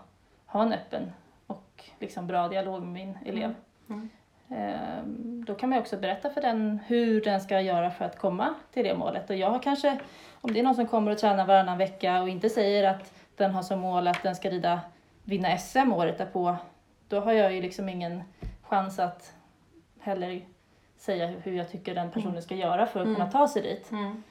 [0.46, 1.12] ha en öppen
[1.46, 3.54] och liksom bra dialog med min elev.
[3.88, 4.08] Mm.
[4.48, 8.54] Ehm, Då kan man också berätta för den hur den ska göra för att komma
[8.72, 9.30] till det målet.
[9.30, 9.98] Och jag har kanske,
[10.40, 13.50] om det är någon som kommer och tränar varannan vecka och inte säger att den
[13.54, 14.80] har som mål att den ska rida,
[15.24, 16.56] vinna SM året därpå,
[17.08, 18.22] då har jag ju liksom ingen
[18.62, 19.32] chans att
[20.00, 20.42] heller
[20.96, 23.16] säga hur- jag tycker den personen ska göra för att Mm.
[23.16, 23.90] kunna ta sig dit.
[23.90, 24.22] Mm.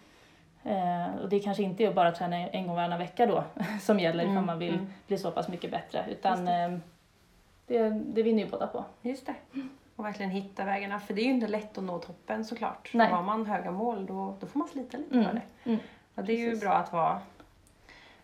[0.63, 3.43] Eh, och det kanske inte är att bara träna en gång varannan vecka då
[3.81, 4.93] som gäller ifall Mm, man vill mm.
[5.07, 6.05] bli så pass mycket bättre.
[6.09, 6.79] Utan det.
[7.67, 8.85] det, det, det vinner ju båda på.
[9.01, 9.35] Just det.
[9.95, 10.99] Och verkligen hitta vägarna.
[10.99, 12.89] För det är ju inte lätt att nå toppen såklart.
[12.93, 13.11] Nej.
[13.11, 15.25] Har man höga mål då, då får man slita lite Mm.
[15.25, 15.69] för det.
[15.69, 15.79] Mm.
[16.15, 16.63] Och det är ju Precis.
[16.63, 17.19] bra att vara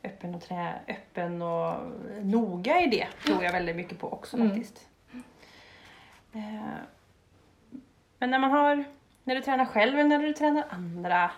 [0.03, 1.75] öppen och, trä, öppen och
[2.21, 3.07] noga i det.
[3.25, 4.49] tror jag väldigt mycket på också Mm.
[4.49, 4.87] faktiskt.
[6.33, 6.75] Eh,
[8.19, 8.83] Men när man har,
[9.23, 11.31] när du tränar själv eller när du tränar andra.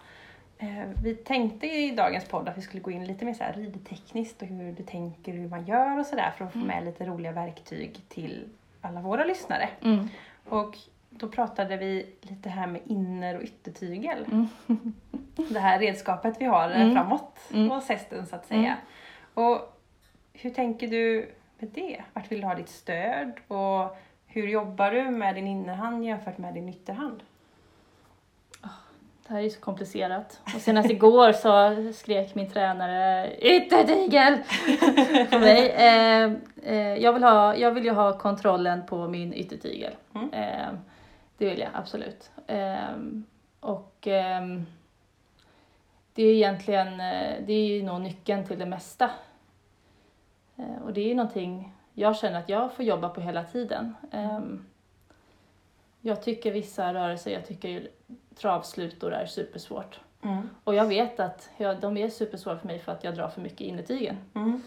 [0.58, 3.54] Eh, vi tänkte i dagens podd att vi skulle gå in lite mer så här
[3.54, 6.68] ridtekniskt och hur du tänker, hur man gör och sådär för att få Mm.
[6.68, 8.50] med lite roliga verktyg till
[8.82, 9.70] alla våra lyssnare.
[9.82, 10.08] Mm.
[10.50, 10.76] Och
[11.20, 14.26] då pratade vi lite här med inner och yttertygel.
[14.32, 14.48] Mm.
[15.50, 16.94] Det här redskapet vi har Mm.
[16.96, 17.70] framåt Mm.
[17.70, 18.78] hos hästen så att säga.
[19.34, 19.80] Och
[20.34, 22.02] hur tänker du med det?
[22.14, 23.32] Vart vill du ha ditt stöd?
[23.48, 27.24] Och hur jobbar du med din innerhand jämfört med din ytterhand?
[29.28, 30.42] Det här är ju så komplicerat.
[30.56, 34.38] Och senast igår så skrek min tränare yttertygel
[35.32, 35.70] på mig.
[35.70, 36.32] Eh,
[36.64, 39.94] eh, jag, vill ha, jag vill ju ha kontrollen på min yttertygel.
[40.16, 40.30] Mm.
[40.34, 40.68] Eh,
[41.40, 42.32] det vill jag absolut.
[42.48, 42.98] Eh,
[43.60, 44.66] och ehm,
[46.14, 49.10] det är egentligen, eh, det är ju nog nyckeln till det mesta.
[50.56, 53.96] Eh, och det är ju någonting jag känner att jag får jobba på hela tiden.
[54.12, 54.66] Ehm,
[56.02, 57.88] jag tycker vissa rörelser, jag tycker
[58.36, 60.00] travslutor är supersvårt.
[60.24, 60.50] Mm.
[60.64, 63.42] Och jag vet att jag, de är supersvåra för mig för att jag drar för
[63.42, 64.18] mycket innertygen.
[64.36, 64.64] Mm.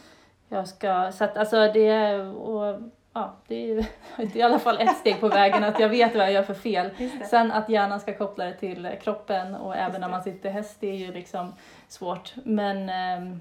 [0.49, 2.81] Jag ska, så att alltså det, och,
[3.13, 3.83] ja, det är ju
[4.17, 6.43] det är i alla fall ett steg på vägen att jag vet vad jag gör
[6.43, 6.91] för fel.
[7.31, 10.87] Sen att hjärnan ska koppla det till kroppen och även när man sitter häst, det
[10.91, 11.53] är ju liksom
[11.89, 12.35] svårt.
[12.45, 13.41] Men, ehm,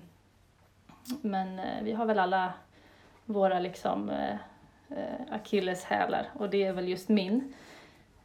[1.21, 2.53] men eh, vi har väl alla
[3.25, 4.35] våra liksom eh,
[4.89, 7.53] eh, akilleshälar och det är väl just min.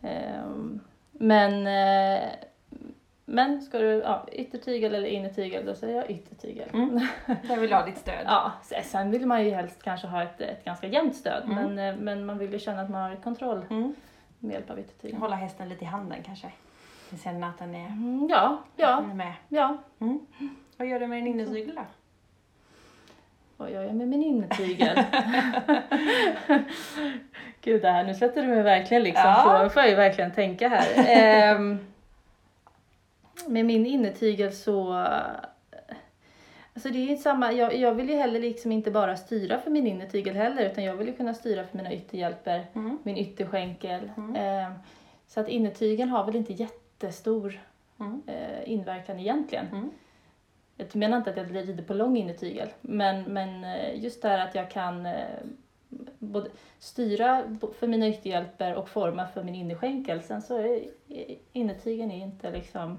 [0.03, 0.81] Ehm,
[1.19, 2.29] Men, eh,
[3.29, 6.69] men ska du, ja, yttertygel eller innertygel, då säger jag yttertygel.
[6.73, 7.07] Mm.
[7.49, 8.25] Där vill ha ditt stöd.
[8.27, 11.55] Ja, se- sen vill man ju helst kanske ha ett, ett ganska jämnt stöd, Mm.
[11.75, 13.95] men, eh, men man vill ju känna att man har kontroll Mm.
[14.39, 15.21] med hjälp av yttertygeln.
[15.23, 16.49] Hålla hästen lite i handen kanske.
[17.11, 19.33] Du känner att den är, Mm, ja, ja, den är med.
[19.49, 19.77] ja.
[20.01, 20.27] Mm.
[20.77, 21.83] Vad gör du med din innertygel då?
[23.57, 24.99] Vad gör jag med min innertygel?
[27.61, 29.43] Gud, det här, nu sätter du mig verkligen liksom Ja.
[29.59, 30.87] på, nu får jag ju verkligen tänka här.
[30.97, 31.79] Ehm,
[33.47, 34.93] med min innertygel så,
[36.75, 39.71] alltså det är ju samma, jag, jag vill ju heller liksom inte bara styra för
[39.71, 42.99] min innertygel heller, utan jag vill ju kunna styra för mina ytterhjälper, Mm.
[43.03, 44.11] min ytterskänkel.
[44.17, 44.37] Mm.
[44.37, 44.73] Ehm,
[45.29, 47.61] så att innertygeln har väl inte jättestor
[48.01, 48.23] Mm.
[48.27, 49.67] eh, inverkan egentligen.
[49.67, 49.91] Mm.
[50.77, 54.39] Jag menar inte att jag rider på lång innertygel, men, men eh, just det här
[54.49, 55.15] att jag kan eh,
[56.19, 57.43] både styra
[57.79, 60.23] för mina ytterhjälper och forma för min innerskänkel.
[60.23, 60.85] Sen så är
[61.53, 62.99] innertygeln är inte liksom,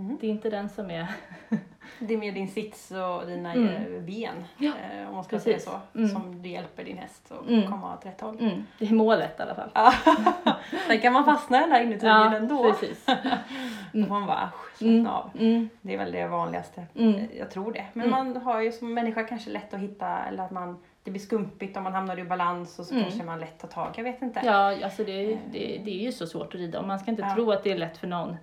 [0.00, 0.18] Mm.
[0.20, 1.06] det är inte den som är...
[2.02, 3.94] Det är mer din sits och dina Mm.
[3.94, 5.64] eh, ben, Ja, eh, om man ska precis.
[5.64, 6.08] säga så, Mm.
[6.10, 7.70] som du hjälper din häst att Mm.
[7.70, 8.36] komma åt rätt håll.
[8.40, 9.70] Mm, det är målet i alla fall.
[9.74, 9.92] Ja.
[10.86, 12.64] Sen kan man fastna i den där innertygeln ändå.
[12.72, 13.06] precis.
[13.92, 15.30] Då får man bara usch, Mm, slappna av.
[15.38, 16.86] mm, Det är väl det vanligaste.
[16.94, 17.84] mm, Jag tror det.
[17.92, 18.34] Men Mm.
[18.34, 21.76] man har ju som människa kanske lätt att hitta, eller att man det blir skumpigt
[21.76, 23.04] om man hamnar ur balans och så Mm.
[23.04, 23.92] kanske man lätt tar tag.
[23.96, 24.40] Jag vet inte.
[24.44, 27.22] Ja, alltså det, det, det är ju så svårt att rida och man ska inte
[27.22, 27.34] Ja.
[27.34, 28.36] tro att det är lätt för någon.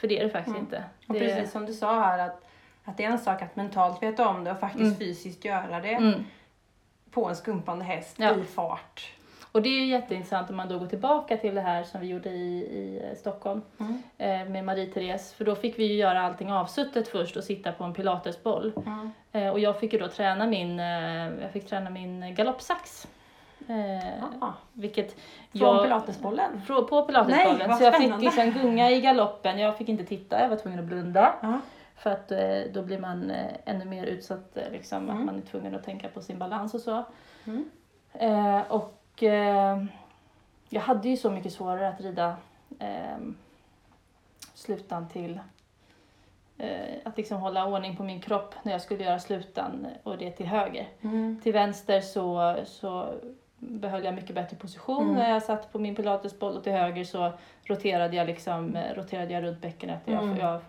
[0.00, 0.60] För det är det faktiskt Mm.
[0.66, 0.84] inte.
[1.08, 2.44] Och Det, precis som du sa här att,
[2.84, 4.96] att det är en sak att mentalt veta om det och faktiskt Mm.
[4.98, 6.24] fysiskt göra det Mm.
[7.10, 8.36] på en skumpande häst Ja.
[8.36, 9.12] i fart.
[9.52, 12.06] Och det är ju jätteintressant om man då går tillbaka till det här som vi
[12.06, 14.02] gjorde i, i eh, Stockholm Mm.
[14.18, 15.34] eh, med Marie-Therese.
[15.34, 18.72] För då fick vi ju göra allting avsuttet först och sitta på en pilatesboll.
[18.86, 19.10] Mm.
[19.32, 20.86] Eh, och jag fick ju då träna min, eh,
[21.42, 23.08] jag fick träna min galoppsax.
[23.70, 25.20] Eh, Ah, vilket från
[25.52, 25.82] jag...
[25.84, 26.60] pilatesbollen.
[26.66, 27.68] Frå- På pilatesbollen.
[27.68, 29.58] Nej, så jag fick liksom gunga i galoppen.
[29.58, 31.34] Jag fick inte titta, jag var tvungen att blunda.
[31.42, 31.60] Ja.
[31.96, 35.18] För att eh, då blir man eh, ännu mer utsatt, eh, liksom, Mm.
[35.18, 37.04] att man är tvungen att tänka på sin balans och så.
[37.46, 37.70] Mm.
[38.12, 39.84] Eh, och eh,
[40.68, 42.36] jag hade ju så mycket svårare att rida
[42.78, 43.18] eh,
[44.54, 45.40] slutan till
[47.04, 50.46] att liksom hålla ordning på min kropp när jag skulle göra slutan och det till
[50.46, 50.88] höger.
[51.00, 51.40] Mm.
[51.42, 53.14] Till vänster så, så
[53.60, 55.14] behöll jag mycket bättre position Mm.
[55.16, 57.32] när jag satt på min pilatesboll och till höger så
[57.64, 60.00] roterade jag, liksom, eh, roterade jag runt bäckenet.
[60.04, 60.36] Jag, Mm.
[60.38, 60.60] jag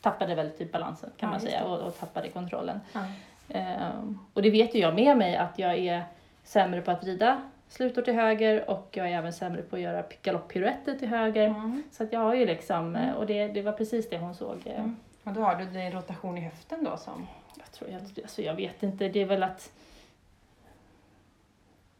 [0.00, 2.80] tappade väl typ balansen kan Ja, man säga och, och tappade kontrollen.
[2.92, 3.00] Ja.
[3.48, 6.02] Ehm, och det vet ju jag med mig att jag är
[6.44, 10.02] sämre på att rida slutor till höger och jag är även sämre på att göra
[10.22, 11.46] galopppiruetter till höger.
[11.46, 11.82] Mm.
[11.92, 14.56] Så att jag har ju liksom, eh, och det, det var precis det hon såg.
[14.64, 14.96] eh, Mm.
[15.24, 17.26] Och då har du din rotation i höften då som...
[17.56, 19.70] Jag, tror, jag, alltså jag vet inte, det är väl att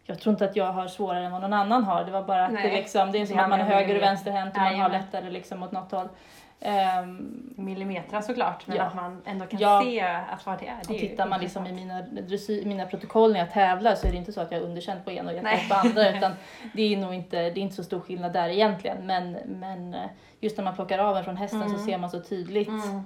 [0.07, 2.05] jag tror inte att jag har svårare än vad någon annan har.
[2.05, 2.69] Det var bara att Nej.
[2.71, 5.31] det, liksom, det är som att man är höger och vänsterhänt och man har lättare
[5.31, 6.09] liksom åt något håll.
[6.61, 8.83] Ehm, Millimeter såklart, men Ja.
[8.83, 9.83] att man ändå kan Ja.
[9.85, 10.75] se att vad det är.
[10.83, 12.03] Det och är tittar man liksom i mina,
[12.65, 15.11] mina protokoll när jag tävlar så är det inte så att jag har underkänt på
[15.13, 16.11] ena och jätterätt på andra.
[16.17, 16.33] Utan
[16.75, 19.07] det är nog inte, det är inte så stor skillnad där egentligen.
[19.07, 20.01] Men, men eh,
[20.41, 21.79] just när man plockar av en från hästen Mm.
[21.79, 23.03] så ser man så tydligt Mm.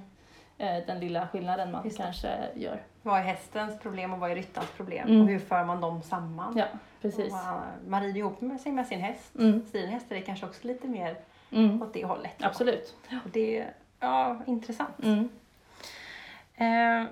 [0.57, 2.03] eh, den lilla skillnaden man Just det.
[2.03, 2.81] kanske gör.
[3.01, 5.07] Vad är hästens problem och vad är ryttarens problem?
[5.07, 5.21] Mm.
[5.21, 6.53] Och hur för man dem samman?
[6.57, 6.65] Ja,
[7.01, 7.33] precis.
[7.33, 9.35] Och, man rider ihop med sig med sin häst.
[9.35, 9.63] Mm.
[9.71, 11.17] Dina hästar är kanske också lite mer
[11.51, 11.81] Mm.
[11.81, 12.43] åt det hållet.
[12.43, 12.95] Absolut.
[13.25, 13.65] Och det
[13.99, 15.03] ja, intressant.
[15.03, 15.29] Mm.
[16.55, 17.07] Eh,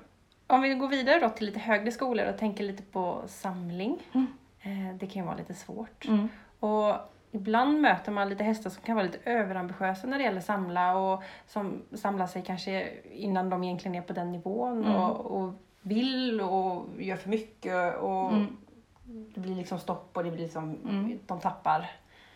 [0.47, 3.97] om vi går vidare då till lite högre skolor och tänker lite på samling.
[4.13, 4.28] Mm.
[4.62, 6.06] Eh, det kan ju vara lite svårt.
[6.08, 6.30] Mm.
[6.60, 6.95] Och
[7.32, 11.23] ibland möter man lite hästar som kan vara lite överambitiösa när det gäller samla och
[11.47, 14.95] som samlar sig kanske innan de egentligen är på den nivån Mm.
[14.95, 15.54] och, och
[15.88, 18.58] vill och gör för mycket och Mm.
[19.06, 21.19] det blir liksom stopp och det blir liksom, Mm.
[21.28, 21.91] de tappar.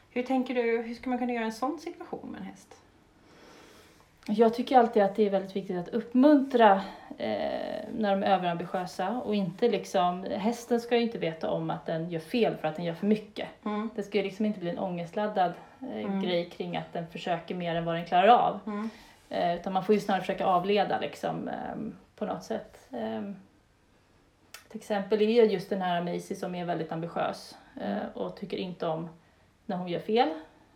[0.10, 2.78] Hur tänker du, hur ska man kunna göra en sån situation med en häst?
[4.28, 6.82] Jag tycker alltid att det är väldigt viktigt att uppmuntra
[7.18, 11.86] eh, när de är överambitiösa och inte liksom, hästen ska ju inte veta om att
[11.86, 13.48] den gör fel för att den gör för mycket.
[13.66, 13.90] Mm.
[13.96, 16.22] Det ska ju liksom inte bli en ångestladdad eh, Mm.
[16.22, 18.60] grej kring att den försöker mer än vad den klarar av.
[18.66, 18.90] Mm.
[19.30, 21.56] Eh, utan man får ju snarare försöka avleda liksom, eh,
[22.16, 22.81] på något sätt.
[24.70, 28.10] Ett exempel är ju just den här Maisie som är väldigt ambitiös eh, Mm.
[28.14, 29.10] och tycker inte om
[29.66, 30.30] när hon gör fel.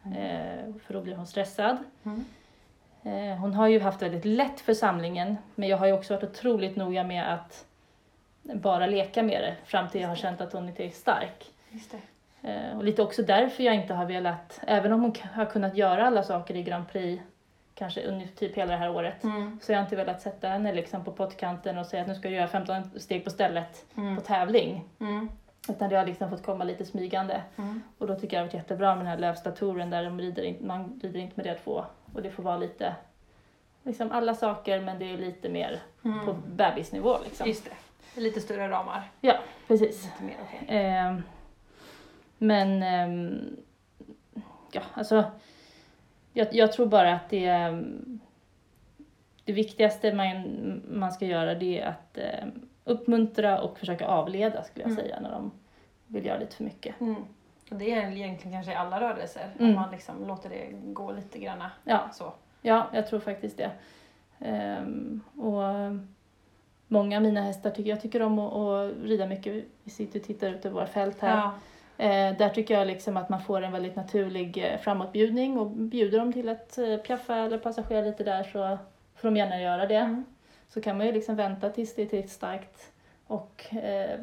[0.05, 0.17] Mm.
[0.17, 1.77] Eh, för då blir hon stressad.
[2.03, 2.25] Mm.
[3.03, 6.23] Eh, Hon har ju haft väldigt lätt för samlingen men jag har ju också varit
[6.23, 7.65] otroligt noga med att
[8.43, 11.51] bara leka med det fram till jag har känt att hon är tillräckligt stark.
[12.75, 16.23] Och lite också därför jag inte har velat, även om hon har kunnat göra alla
[16.23, 17.23] saker i Grand Prix,
[17.75, 19.59] kanske under typ hela det här året, Mm.
[19.61, 22.29] så jag har inte velat sätta henne liksom på pottkanten och säga att nu ska
[22.29, 24.15] du göra 15 steg på stället Mm.
[24.15, 24.83] på tävling.
[24.99, 25.29] Mm.
[25.69, 27.41] Utan det har liksom fått komma lite smygande.
[27.57, 27.81] Mm.
[27.97, 30.43] Och då tycker jag det har varit jättebra med den här lövstaturen där de rider
[30.43, 31.85] in, man rider inte med det två.
[32.13, 32.95] Och det får vara lite,
[33.83, 36.35] liksom alla saker men det är lite mer på Mm.
[36.47, 37.47] bebisnivå liksom.
[37.47, 38.21] Just det.
[38.21, 39.03] Lite större ramar.
[39.67, 40.03] Precis.
[40.03, 40.77] Lite mer okej.
[40.77, 41.23] Ehm,
[42.37, 43.55] men ehm,
[44.71, 45.23] ja, alltså
[46.35, 48.19] jag, jag tror bara att det ehm,
[49.45, 52.51] det viktigaste man, man ska göra det är att ehm,
[52.83, 55.03] uppmuntra och försöka avleda skulle jag Mm.
[55.03, 55.51] säga när de
[56.07, 57.01] vill göra lite för mycket.
[57.01, 57.15] Mm.
[57.71, 59.49] Och det är egentligen kanske i alla rörelser.
[59.59, 59.71] Mm.
[59.71, 62.33] Att man liksom låter det gå lite granna Ja, så.
[62.61, 63.71] ja jag tror faktiskt det.
[64.39, 65.63] Ehm, och
[66.87, 69.63] många av mina hästar tycker jag tycker om att, att rida mycket.
[69.83, 71.37] Vi sitter och tittar ut över våra fält här.
[71.37, 71.51] Ja.
[71.97, 76.19] Eh, där tycker jag liksom att man får en väldigt naturlig eh, framåtbjudning och bjuder
[76.19, 78.77] dem till att eh, piaffa eller passagera lite där så
[79.15, 79.95] får de gärna göra det.
[79.95, 80.25] Mm.
[80.67, 82.91] Så kan man ju liksom vänta tills det är tillräckligt starkt
[83.27, 84.19] och eh,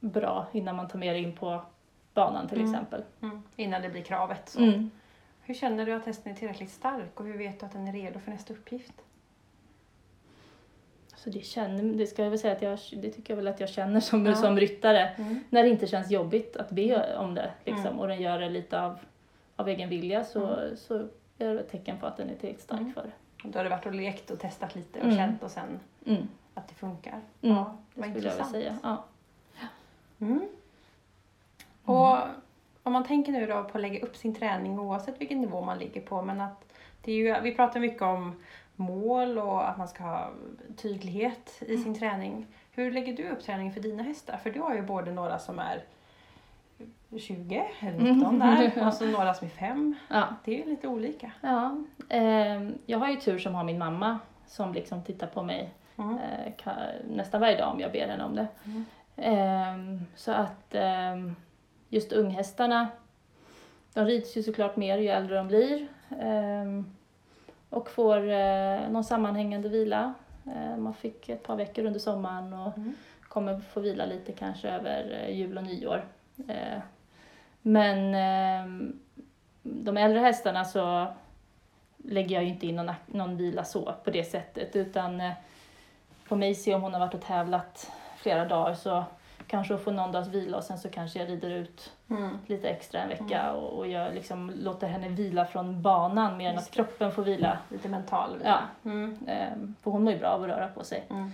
[0.00, 1.62] bra innan man tar med det in på
[2.14, 2.70] banan till Mm.
[2.74, 3.02] exempel.
[3.22, 3.42] Mm.
[3.56, 4.48] Innan det blir kravet.
[4.48, 4.62] Så.
[4.62, 4.90] Mm.
[5.42, 7.92] Hur känner du att hästen är tillräckligt stark och hur vet du att den är
[7.92, 8.94] redo för nästa uppgift?
[11.24, 13.60] Så det, känner, det ska jag väl säga att jag, det tycker jag väl att
[13.60, 14.34] jag känner som, Ja.
[14.34, 15.08] som ryttare.
[15.08, 15.40] Mm.
[15.50, 17.98] När det inte känns jobbigt att be om det liksom, Mm.
[18.00, 18.98] och den gör det lite av,
[19.56, 20.76] av egen vilja så, Mm.
[20.76, 20.94] så
[21.38, 22.94] är det ett tecken på att den är tillräckligt stark Mm.
[22.94, 23.48] för det.
[23.48, 25.16] Då har du varit och lekt och testat lite och Mm.
[25.16, 26.28] känt och sen Mm.
[26.54, 27.20] att det funkar.
[27.40, 28.50] Ja, Det vad skulle jag vilja intressant.
[28.52, 28.78] säga.
[28.82, 29.04] Ja.
[31.84, 32.18] Och
[32.82, 35.78] om man tänker nu då på att lägga upp sin träning oavsett vilken nivå man
[35.78, 36.64] ligger på, men att
[37.02, 38.40] det är ju, vi pratar mycket om
[38.76, 40.30] mål och att man ska ha
[40.76, 42.46] tydlighet i sin träning.
[42.70, 44.36] Hur lägger du upp träningen för dina hästar?
[44.36, 45.84] För du har ju både några som är
[47.18, 49.94] 20 eller 19 där och så några som är 5.
[50.08, 50.24] Ja.
[50.44, 51.30] Det är lite olika.
[51.40, 51.76] Ja,
[52.08, 56.18] ehm, jag har ju tur som har min mamma som liksom tittar på mig Mm.
[56.18, 56.72] eh,
[57.10, 58.46] nästan varje dag om jag ber henne om det.
[58.64, 58.84] Mm.
[59.16, 61.36] Ehm, så att ehm,
[61.88, 62.88] just unghästarna,
[63.92, 65.88] de rids ju såklart mer ju äldre de blir.
[67.70, 70.14] Och får eh, någon sammanhängande vila.
[70.46, 72.94] Eh, man fick ett par veckor under sommaren och Mm.
[73.28, 76.04] kommer få vila lite kanske över eh, jul och nyår.
[76.48, 76.78] Eh,
[77.62, 79.00] men ehm,
[79.62, 81.06] de äldre hästarna så
[81.96, 85.32] lägger jag ju inte in någon, någon vila så på det sättet utan eh,
[86.28, 89.04] på Maisie om hon har varit och tävlat flera dagar så
[89.46, 92.38] kanske hon får någon dags vila och sen så kanske jag rider ut Mm.
[92.46, 96.58] lite extra en vecka och, och jag liksom låter henne vila från banan mer än
[96.58, 97.58] att kroppen får vila.
[97.70, 98.58] Lite mental Ja.
[98.84, 99.18] Mm.
[99.28, 101.04] Ehm, för hon mår ju bra av att röra på sig.
[101.10, 101.30] Mm.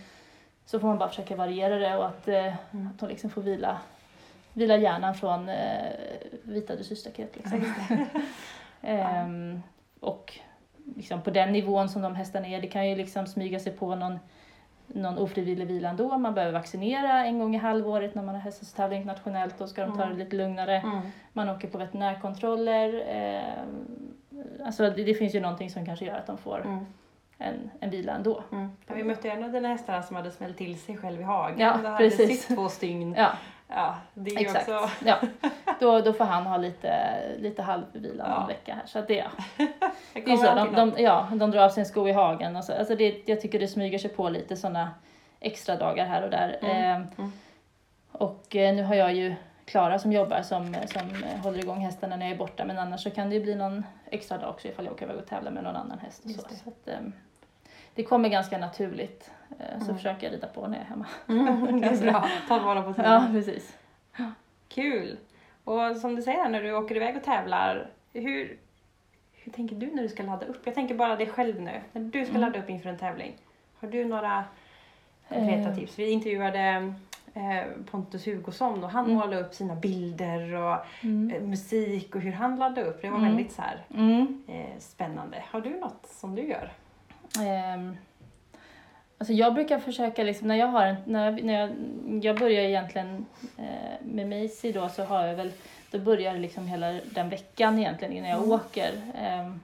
[0.64, 2.88] Så får man bara försöka variera det och att, eh, Mm.
[2.94, 3.78] att hon liksom får vila,
[4.52, 5.86] vila hjärnan från eh,
[6.42, 7.36] vita dressyrstaket.
[7.36, 7.74] Liksom.
[8.82, 9.62] Ehm,
[10.00, 10.38] och
[10.96, 13.94] liksom på den nivån som de hästarna är, det kan ju liksom smyga sig på
[13.94, 14.18] någon,
[14.94, 16.18] någon ofrivillig vila ändå.
[16.18, 19.58] Man behöver vaccinera en gång i halvåret när man har hästtävling internationellt.
[19.58, 20.76] Då ska de ta det lite lugnare.
[20.76, 21.00] Mm.
[21.32, 23.02] Man åker på veterinärkontroller.
[23.08, 24.14] ehm,
[24.66, 26.86] alltså det, det finns ju någonting som kanske gör att de får Mm.
[27.38, 28.44] en, en vila ändå.
[28.52, 28.68] Mm.
[28.86, 31.58] Ja, vi mötte en av dina hästar som hade smält till sig själv i hagen.
[31.58, 32.46] Ja, det hade precis.
[32.46, 33.14] sitt två stygn.
[33.18, 33.30] Ja,
[33.68, 34.68] Ja, det är exakt.
[34.68, 34.90] också...
[35.04, 35.16] Ja.
[35.80, 38.46] Då, då får han ha lite, lite halvvila någon Ja.
[38.46, 38.82] vecka här.
[38.86, 39.30] Så att det, ja.
[40.14, 42.56] Det Det är så, de, de, ja, de drar av sin sko i hagen.
[42.56, 42.72] Och så.
[42.72, 44.90] Alltså det, jag tycker det smyger sig på lite sådana
[45.40, 46.58] extra dagar här och där.
[46.62, 47.32] Mm, Ehm, mm.
[48.12, 52.16] Och eh, nu har jag ju Klara som jobbar som, som eh, håller igång hästarna
[52.16, 52.64] när jag är borta.
[52.64, 55.16] Men annars så kan det ju bli någon extra dag också ifall jag åker iväg
[55.16, 56.22] och tävlar med någon annan häst.
[56.24, 56.48] Och så.
[56.48, 56.54] Det.
[56.56, 57.12] Så att, ehm,
[57.94, 59.30] det kommer ganska naturligt.
[59.58, 59.96] Eh, Så Mm.
[59.96, 61.06] försöker jag rida på när jag är hemma.
[61.28, 62.28] Mm, det är bra.
[62.48, 63.12] Ta vara på tiden.
[63.12, 63.76] Ja, precis.
[64.68, 65.16] Kul!
[65.64, 68.58] Och som du säger när du åker iväg och tävlar, hur,
[69.32, 70.60] hur tänker du när du ska ladda upp?
[70.64, 71.80] Jag tänker bara dig själv nu.
[71.92, 72.40] När du ska Mm.
[72.40, 73.32] ladda upp inför en tävling,
[73.80, 74.44] har du några
[75.28, 75.74] konkreta Eh.
[75.76, 75.98] tips?
[75.98, 76.94] Vi intervjuade
[77.34, 79.16] eh, Pontus Hugosson och han Mm.
[79.16, 81.30] målade upp sina bilder och Mm.
[81.36, 83.02] eh, musik och hur han laddade upp.
[83.02, 83.28] Det var Mm.
[83.30, 84.42] väldigt så här, Mm.
[84.78, 85.44] spännande.
[85.50, 86.70] Har du något som du gör?
[87.40, 87.96] Ehm,
[89.20, 91.70] alltså jag brukar försöka, liksom, när jag har en, när jag, när jag,
[92.24, 93.26] jag börjar egentligen
[93.58, 93.64] eh,
[94.04, 95.52] med Maisie då så har jag väl,
[95.90, 98.52] då börjar liksom hela den veckan egentligen innan jag Mm.
[98.52, 98.90] åker.
[99.22, 99.60] Ehm,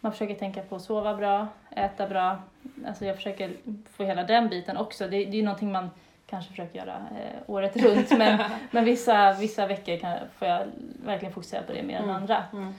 [0.00, 2.38] man försöker tänka på att sova bra, äta bra,
[2.86, 3.50] alltså jag försöker
[3.92, 5.08] få hela den biten också.
[5.08, 5.90] Det, det är någonting man
[6.26, 8.38] kanske försöker göra eh, året runt men,
[8.70, 10.66] men vissa, vissa veckor kan, får jag
[11.04, 12.16] verkligen fokusera på det mer än Mm.
[12.16, 12.44] andra.
[12.52, 12.74] Mm.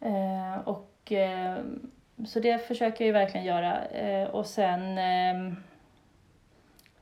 [0.00, 1.56] Eh, och, eh,
[2.26, 3.84] så det försöker jag ju verkligen göra.
[3.84, 5.52] Eh, och sen, eh,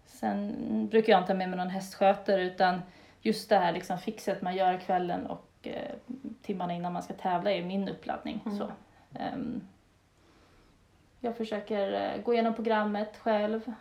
[0.07, 0.57] sen
[0.91, 2.83] brukar jag inte ha med mig någon hästskötare utan
[3.23, 5.95] just det här liksom fixet man gör kvällen och eh,
[6.43, 8.41] timmarna innan man ska tävla är min uppladdning.
[8.47, 8.59] Mm.
[8.59, 8.71] Så,
[9.19, 9.61] ehm,
[11.21, 13.73] jag försöker eh, gå igenom programmet själv.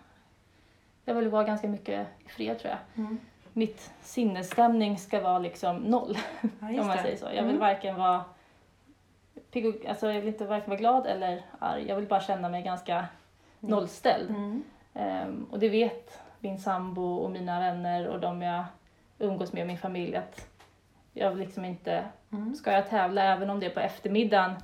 [1.06, 3.06] Jag vill vara ganska mycket i fred tror jag.
[3.06, 3.20] Mm.
[3.54, 6.18] Mitt sinnesstämning ska vara liksom noll.
[6.60, 7.26] Ja, om man säger så.
[7.26, 7.60] Jag vill Mm.
[7.60, 8.24] varken vara
[9.52, 11.88] pigg och, alltså jag vill inte varken vara glad eller arg.
[11.88, 13.06] Jag vill bara känna mig ganska
[13.60, 14.30] nollställd.
[14.30, 14.64] Mm.
[14.94, 18.64] Ehm, och det vet min sambo och mina vänner och de jag
[19.20, 20.48] umgås med och min familj att
[21.14, 22.56] jag vill liksom inte, Mm.
[22.56, 24.56] ska jag tävla även om det är på eftermiddagen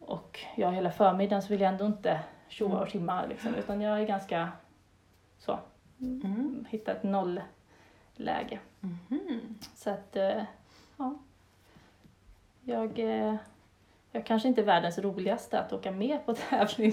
[0.00, 2.78] och jag hela förmiddagen så vill jag ändå inte tjoa Mm.
[2.80, 4.48] och tjimma liksom, utan jag är ganska
[5.38, 5.58] så,
[6.00, 6.66] Mm.
[6.70, 8.58] hitta ett nollläge.
[8.80, 9.58] Mhm.
[9.74, 10.42] Så att, eh,
[10.96, 11.14] ja.
[12.64, 13.34] Jag, eh,
[14.18, 16.92] jag kanske inte är världens roligaste att åka med på tävling.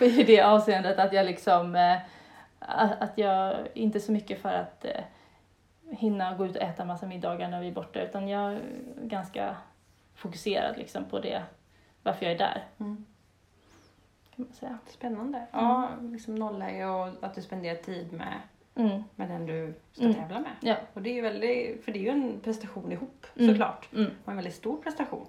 [0.00, 1.98] I det avseendet att jag liksom, eh,
[3.02, 5.04] att jag inte så mycket för att eh,
[5.90, 8.60] hinna gå ut och äta massa middagar när vi är borta utan jag är
[9.02, 9.56] ganska
[10.14, 11.42] fokuserad liksom på det,
[12.02, 13.04] varför jag är där Mm.
[14.36, 14.78] kan man säga.
[14.86, 15.46] Spännande.
[15.52, 18.34] Ja, liksom nollläge och att du spenderar tid med,
[18.74, 20.14] Mm, med den du ska Mm.
[20.16, 20.50] tävla med.
[20.60, 20.76] ja.
[20.94, 23.48] Och det är ju väldigt, för det är ju en prestation ihop Mm.
[23.48, 23.88] såklart.
[23.94, 25.26] Mm, Och en väldigt stor prestation.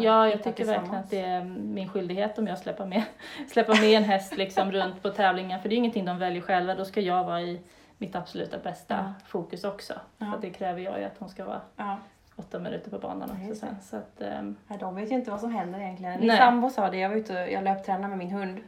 [0.00, 3.02] Ja, jag tycker verkligen att det är min skyldighet om jag släpper med,
[3.48, 5.58] släpper med en häst liksom runt på tävlingar.
[5.58, 6.74] För det är ingenting de väljer själva.
[6.74, 7.60] Då ska jag vara i
[7.98, 9.12] mitt absoluta bästa Ja.
[9.26, 9.94] fokus också.
[10.18, 10.26] Ja.
[10.32, 11.96] För det kräver jag ju att hon ska vara Ja.
[12.36, 13.76] åtta minuter på banan också sen.
[13.82, 14.22] Så att,
[14.68, 16.20] Nej, de vet ju inte vad som händer egentligen.
[16.20, 18.60] Min sambo sa det, jag var ute och jag löptränade med min hund.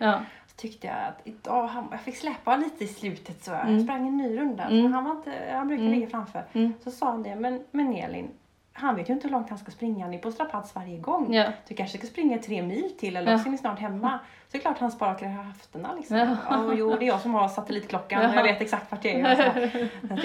[0.47, 3.82] så tyckte jag att idag, han, jag fick släppa lite i slutet så jag Mm.
[3.84, 4.64] sprang en ny runda.
[4.64, 4.82] Mm.
[4.82, 5.95] Så han, var inte, han brukar Mm.
[5.95, 6.45] ligga framför.
[6.53, 6.72] Mm.
[6.84, 8.30] Så sa han det, men, men Elin,
[8.73, 10.05] han vet ju inte hur långt han ska springa.
[10.05, 11.35] Han är på strapats varje gång.
[11.35, 11.53] Ja.
[11.68, 13.37] Du kanske ska springa tre mil till eller Ja.
[13.37, 14.18] också är ni snart hemma.
[14.18, 16.16] Så det är klart han sparar höfterna liksom.
[16.16, 16.37] Ja.
[16.51, 16.73] Ja.
[16.75, 18.29] jo, det är jag som har satellitklockan Ja.
[18.29, 19.31] och jag vet exakt vart jag är.
[19.31, 19.43] Och så.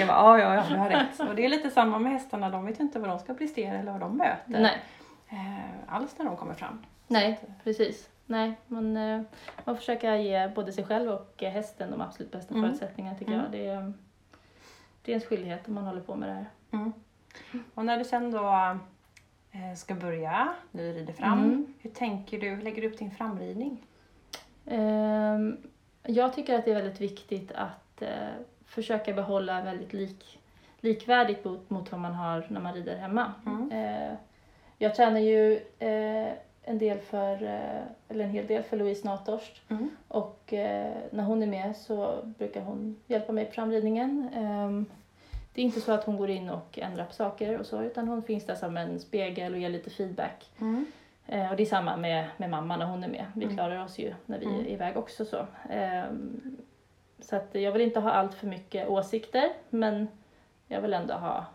[0.01, 1.19] Jag bara, ja, ja, ja, du har rätt.
[1.19, 2.49] Och det är lite samma med hästarna.
[2.49, 4.41] De vet ju inte vad de ska prestera eller vad de möter.
[4.61, 4.77] Nej.
[5.29, 6.85] Eh, alls när de kommer fram.
[7.07, 8.09] Nej, precis.
[8.25, 9.21] Nej, man, eh,
[9.65, 12.65] man försöker ge både sig själv och eh, hästen de absolut bästa Mm.
[12.69, 13.43] förutsättningarna tycker Mm.
[13.43, 13.51] jag.
[13.51, 13.93] Det är,
[15.01, 16.45] det är ens skyldighet om man håller på med det här.
[16.71, 16.93] Mm.
[17.73, 18.77] Och när du sen då
[19.51, 21.43] eh, ska börja, du rider fram.
[21.43, 21.73] Mm.
[21.79, 22.49] Hur tänker du?
[22.49, 23.83] Hur lägger du upp din framridning?
[24.65, 25.57] Ehm,
[26.03, 28.09] jag tycker att det är väldigt viktigt att eh,
[28.65, 30.39] försöka behålla väldigt lik,
[30.79, 33.33] likvärdigt mot, mot vad man har när man rider hemma.
[33.45, 33.71] Mm.
[33.71, 34.13] Eh,
[34.77, 35.59] jag tränar ju
[36.63, 37.35] en del för,
[38.09, 39.89] eller en hel del för Louise Natorst Mm.
[40.07, 44.29] och eh, när hon är med så brukar hon hjälpa mig på framridningen.
[44.35, 44.85] Ehm,
[45.57, 48.07] det är inte så att hon går in och ändrar på saker och så utan
[48.07, 50.51] hon finns där som en spegel och ger lite feedback.
[50.59, 50.85] Mm.
[51.27, 53.25] Eh, och det är samma med, med mamma när hon är med.
[53.35, 53.55] Vi Mm.
[53.57, 54.59] klarar oss ju när vi Mm.
[54.59, 55.25] är iväg också.
[55.25, 56.57] Så, Ehm,
[57.19, 60.07] så att jag vill inte ha allt för mycket åsikter men
[60.67, 61.45] jag vill ändå ha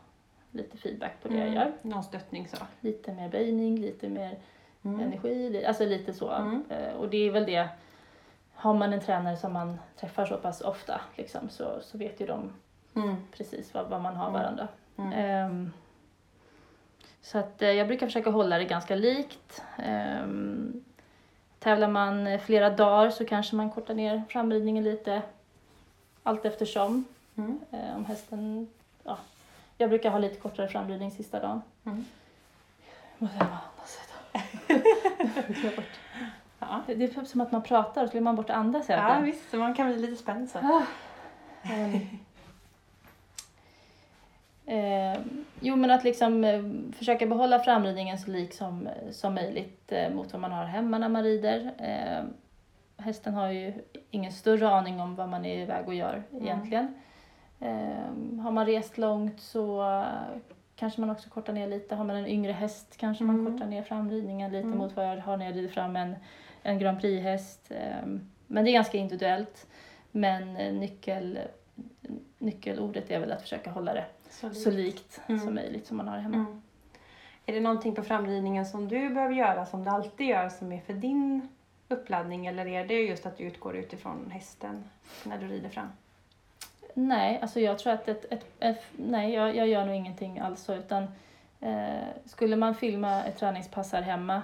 [0.50, 1.72] lite feedback på det jag gör.
[1.82, 2.56] Någon stöttning så.
[2.80, 4.38] Lite mer böjning, lite mer
[4.84, 5.00] Mm.
[5.00, 6.30] energi, alltså lite så.
[6.30, 6.64] Mm.
[6.68, 7.68] Eh, och det är väl det,
[8.54, 12.26] har man en tränare som man träffar så pass ofta liksom, så, så vet ju
[12.26, 12.52] de
[12.94, 13.16] Mm.
[13.32, 14.40] precis vad, vad man har Mm.
[14.42, 14.68] varandra.
[14.96, 15.12] Mm.
[15.12, 15.72] Ehm,
[17.22, 19.62] så att eh, jag brukar försöka hålla det ganska likt.
[20.22, 20.84] Um,
[21.58, 25.22] tävlar man eh, flera dagar så kanske man kortar ner framridningen lite
[26.22, 27.04] allt eftersom.
[27.36, 27.60] Mm.
[27.70, 28.68] Eh, om hästen,
[29.04, 29.18] ja,
[29.78, 31.62] jag brukar ha lite kortare framridning sista dagen.
[31.84, 32.04] Mm.
[33.18, 33.98] Måste jag bara andas.
[36.58, 36.82] Ja.
[36.86, 39.14] Det det är som att man pratar och så glömmer man bort att andas hela
[39.14, 39.52] ja, visst.
[39.52, 40.58] Man kan bli lite spänd så.
[40.58, 40.82] Ah.
[44.66, 45.20] Eh,
[45.60, 50.32] jo men att liksom eh, försöka behålla framridningen så lik som, som möjligt eh, mot
[50.32, 51.72] vad man har hemma när man rider.
[51.78, 52.24] Eh,
[53.04, 53.72] hästen har ju
[54.10, 56.42] ingen större aning om vad man är iväg och gör Mm.
[56.44, 56.94] egentligen.
[57.60, 60.38] Eh, har man rest långt så eh,
[60.76, 61.94] kanske man också kortar ner lite.
[61.94, 63.52] Har man en yngre häst kanske man Mm.
[63.52, 64.78] kortar ner framridningen lite Mm.
[64.78, 66.16] mot vad jag har när jag rider fram en,
[66.62, 67.70] en Grand Prix-häst.
[67.70, 68.06] Eh,
[68.46, 69.66] men det är ganska individuellt.
[70.10, 71.38] Men eh, nyckel,
[72.38, 75.40] nyckelordet är väl att försöka hålla det Så så likt Mm.
[75.40, 76.36] som möjligt som man har hemma.
[76.36, 76.62] Mm.
[77.46, 80.80] Är det någonting på framridningen som du behöver göra som du alltid gör som är
[80.80, 81.48] för din
[81.88, 84.84] uppladdning eller är det just att du utgår utifrån hästen
[85.24, 85.88] när du rider fram?
[86.94, 90.70] Nej, alltså jag tror att ett, ett, ett nej, jag, jag gör nog ingenting alls
[90.70, 91.02] utan
[91.60, 94.42] eh, skulle man filma ett träningspass här hemma,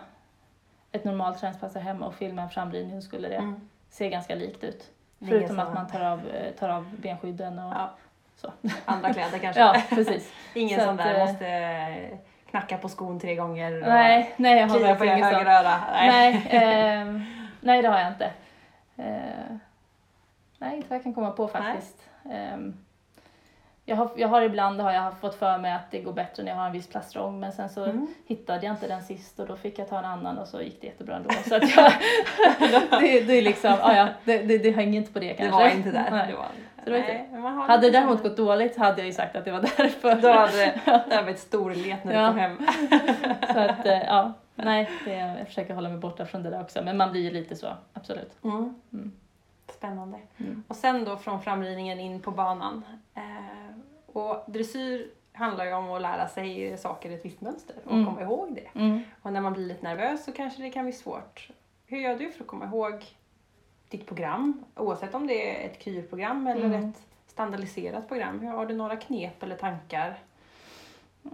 [0.92, 3.68] ett normalt träningspass här hemma och filma en framridning så skulle det Mm.
[3.90, 4.90] se ganska likt ut.
[5.18, 7.90] Förutom att man tar av, eh, tar av benskydden och Ja.
[8.40, 8.52] Så.
[8.84, 9.60] Andra kläder kanske?
[9.64, 10.32] Ja, precis.
[10.54, 12.18] Ingen så sån att, där eh, måste eh,
[12.50, 15.46] knacka på skon tre gånger och Nej, nej jag har klia på höger sånt.
[15.46, 15.80] öra?
[15.92, 17.24] Nej, ehm,
[17.60, 18.30] nej det har jag inte.
[18.96, 19.56] Eh,
[20.58, 22.08] nej, inte vad jag kan komma på faktiskt.
[22.32, 22.76] Ehm,
[23.88, 26.50] jag, har, jag har ibland har jag fått för mig att det går bättre när
[26.50, 28.06] jag har en viss plastrång men sen så Mm.
[28.26, 30.80] hittade jag inte den sist och då fick jag ta en annan och så gick
[30.80, 31.30] det jättebra ändå.
[31.48, 31.92] Så att jag,
[33.00, 35.56] det, det är liksom, ah, ja, det, det, det hänger inte på det Det kanske.
[35.62, 36.10] var inte där.
[36.10, 36.26] Nej.
[36.28, 36.46] Det var,
[36.84, 39.50] det var inte- nej, Hade det däremot gått dåligt hade jag ju sagt att det
[39.52, 40.14] var därför.
[40.14, 42.20] Då hade det, det hade varit storlet när Ja.
[42.22, 42.58] du kom hem.
[43.52, 46.82] Så att, eh, ja, nej, det, jag försöker hålla mig borta från det där också.
[46.84, 48.32] Men man blir ju lite så, absolut.
[48.44, 48.74] Mm.
[48.92, 49.12] Mm.
[49.72, 50.18] Spännande.
[50.38, 50.64] Mm.
[50.68, 52.84] Och sen då från framridningen in på banan.
[53.14, 53.22] Eh,
[54.18, 58.04] och dressyr handlar ju om att lära sig saker i ett visst mönster och Mm.
[58.06, 58.80] komma ihåg det.
[58.80, 59.00] Mm.
[59.22, 61.48] Och när man blir lite nervös så kanske det kan bli svårt.
[61.86, 63.04] Hur gör du för att komma ihåg
[63.88, 64.64] ditt program?
[64.76, 66.90] Oavsett om det är ett KYR-program eller Mm.
[66.90, 68.46] ett standardiserat program.
[68.46, 70.18] Har du några knep eller tankar?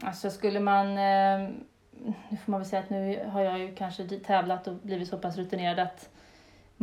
[0.03, 1.49] Alltså skulle man, eh,
[2.29, 5.19] nu får man väl säga att nu har jag ju kanske tävlat och blivit så
[5.19, 6.11] pass rutinerad att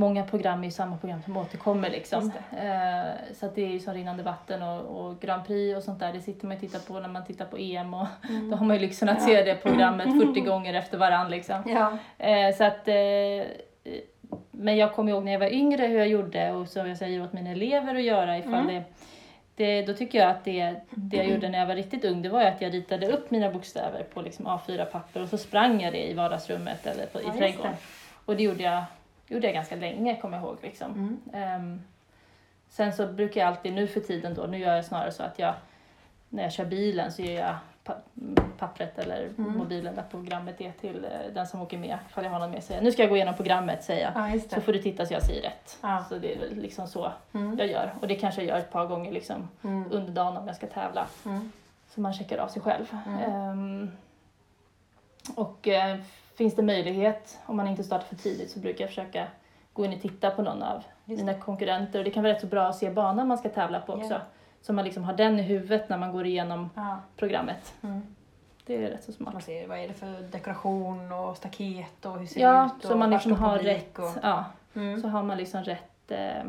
[0.01, 2.31] många program är ju samma program som återkommer liksom.
[2.51, 5.99] Eh, så att det är ju som rinnande vatten och, och Grand Prix och sånt
[5.99, 8.07] där, det sitter man ju och tittar på när man tittar på EM och
[8.49, 9.25] då har man ju lyxen att Ja.
[9.25, 11.63] se det programmet 40 gånger efter varann liksom.
[11.67, 11.97] Ja.
[12.27, 12.95] Eh, så att, eh,
[14.51, 17.23] men jag kommer ihåg när jag var yngre hur jag gjorde och som jag säger
[17.23, 18.67] åt mina elever att göra ifall Mm.
[18.67, 18.83] det,
[19.55, 22.29] det Då tycker jag att det, det jag gjorde när jag var riktigt ung det
[22.29, 26.09] var att jag ritade upp mina bokstäver på liksom A4-papper och så sprang jag det
[26.09, 27.73] i vardagsrummet eller på, Ja, i trädgården.
[28.25, 28.83] Och det gjorde jag,
[29.31, 30.57] gjorde jag ganska länge kommer jag ihåg.
[30.61, 30.91] Liksom.
[30.91, 31.19] Mm.
[31.33, 31.81] Ehm,
[32.69, 35.39] sen så brukar jag alltid nu för tiden då, nu gör jag snarare så att
[35.39, 35.53] jag
[36.29, 37.95] när jag kör bilen så gör jag pa
[38.57, 39.57] pappret eller Mm.
[39.57, 41.97] mobilen där programmet är till eh, den som åker med.
[42.09, 42.81] Ifall jag har någon med sig.
[42.83, 44.35] Nu ska jag gå igenom programmet säger jag.
[44.35, 45.77] Ja, Så får du titta så jag säger rätt.
[45.81, 46.05] Ja.
[46.09, 47.57] Så det är väl liksom så Mm.
[47.57, 47.93] jag gör.
[48.01, 49.85] Och det kanske jag gör ett par gånger liksom Mm.
[49.91, 51.07] under dagen om jag ska tävla.
[51.25, 51.51] Mm.
[51.89, 52.85] Så man checkar av sig själv.
[53.27, 53.91] Ehm,
[55.35, 55.97] och eh,
[56.35, 59.27] finns det möjlighet, om man inte startar för tidigt, så brukar jag försöka
[59.73, 61.99] gå in och titta på någon av Just mina konkurrenter.
[61.99, 64.13] Och det kan vara rätt så bra att se banan man ska tävla på också.
[64.13, 64.19] Ja.
[64.61, 66.97] Så man liksom har den i huvudet när man går igenom Ja.
[67.15, 67.73] programmet.
[67.83, 68.01] Mm.
[68.65, 69.33] Det är rätt så smart.
[69.33, 72.91] Man ser vad är det för dekoration och staket och hur ser Ja, det ut
[72.91, 74.09] så man liksom har rätt, Och...
[74.23, 75.01] ja, Mm.
[75.01, 76.43] så har man liksom rätt, eh,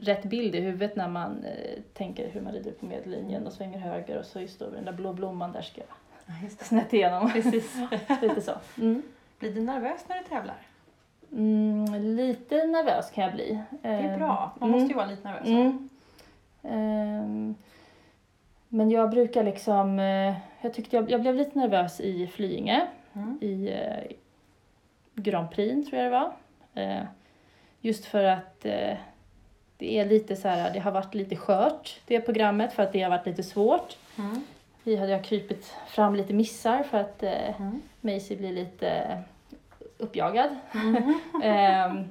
[0.00, 3.78] rätt bild i huvudet när man eh, tänker hur man rider på medellinjen och svänger
[3.78, 5.88] höger och så just då den där blå blomman där ska jag.
[6.60, 7.30] snett igenom.
[7.32, 7.76] Precis,
[8.22, 8.52] lite så.
[8.78, 9.02] Mm.
[9.38, 10.56] Blir du nervös när du tävlar?
[11.32, 13.58] Mm, lite nervös kan jag bli.
[13.82, 14.52] Det är bra.
[14.60, 15.46] Man måste ju vara lite nervös.
[15.48, 15.88] Mm.
[16.62, 17.54] Ehm,
[18.68, 23.38] men jag brukar liksom, eh, jag tyckte jag, jag blev lite nervös i Flyinge, Mm.
[23.40, 24.16] i eh,
[25.14, 26.32] Grand Prix tror jag det var.
[26.74, 27.04] Eh,
[27.80, 28.60] just för att
[29.76, 33.02] det är lite så här, det har varit lite skört det programmet för att det
[33.02, 33.96] har varit lite svårt.
[34.18, 34.42] Mm.
[34.88, 37.82] Vi hade jag krypit fram lite missar för att eh, Mm.
[38.00, 39.22] Maisie blir lite
[39.98, 40.56] uppjagad.
[40.74, 41.14] Mm.
[41.42, 42.04] Ehm,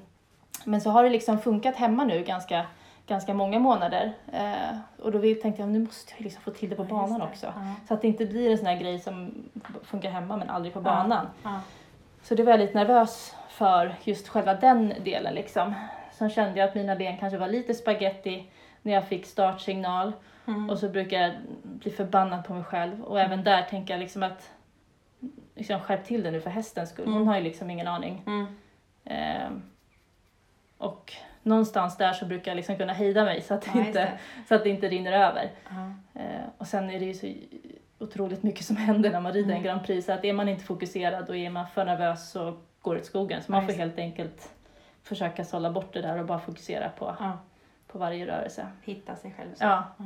[0.65, 2.65] men så har det liksom funkat hemma nu ganska,
[3.07, 4.13] ganska många månader.
[4.33, 7.19] Eh, och då tänkte jag nu måste jag liksom få till det på Ja, banan
[7.19, 7.25] det.
[7.25, 7.45] också.
[7.45, 7.73] Ja.
[7.87, 9.31] Så att det inte blir en sån här grej som
[9.83, 11.27] funkar hemma men aldrig på banan.
[11.43, 11.59] Ja.
[12.23, 15.73] Så det var jag lite nervös för just själva den delen liksom.
[16.11, 18.49] Sen kände jag att mina ben kanske var lite spaghetti
[18.81, 20.13] när jag fick startsignal.
[20.47, 20.69] Mm.
[20.69, 21.31] Och så brukar jag
[21.63, 23.01] bli förbannad på mig själv.
[23.03, 24.51] Och även där tänker jag liksom att
[25.55, 27.05] liksom skärp till det nu för hästens skull.
[27.05, 27.27] Hon Mm.
[27.27, 28.23] har ju liksom ingen aning.
[28.27, 28.45] Mm.
[29.05, 29.61] Ehm,
[30.77, 33.99] och någonstans där så brukar jag liksom kunna hejda mig så att, det Ja, inte,
[33.99, 34.17] det.
[34.47, 35.51] så att det inte rinner över.
[35.69, 35.93] Ja.
[36.21, 37.33] Ehm, och sen är det ju så
[37.99, 39.63] otroligt mycket som händer när man rider en Mm.
[39.63, 40.05] Grand Prix.
[40.05, 43.05] Så att är man inte fokuserad och är man för nervös så går det åt
[43.05, 43.41] skogen.
[43.43, 43.83] Så Ja, man får just det.
[43.83, 44.49] helt enkelt
[45.03, 47.37] försöka sålla bort det där och bara fokusera på, Ja.
[47.87, 48.67] på varje rörelse.
[48.83, 49.55] Hitta sig själv.
[49.55, 49.63] så.
[49.63, 49.83] Ja.
[49.97, 50.05] Ja.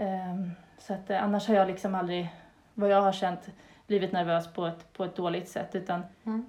[0.00, 2.34] Ehm, så att eh, annars har jag liksom aldrig,
[2.74, 3.48] vad jag har känt,
[3.86, 5.74] blivit nervös på ett, på ett dåligt sätt.
[5.74, 6.46] Utan Mm.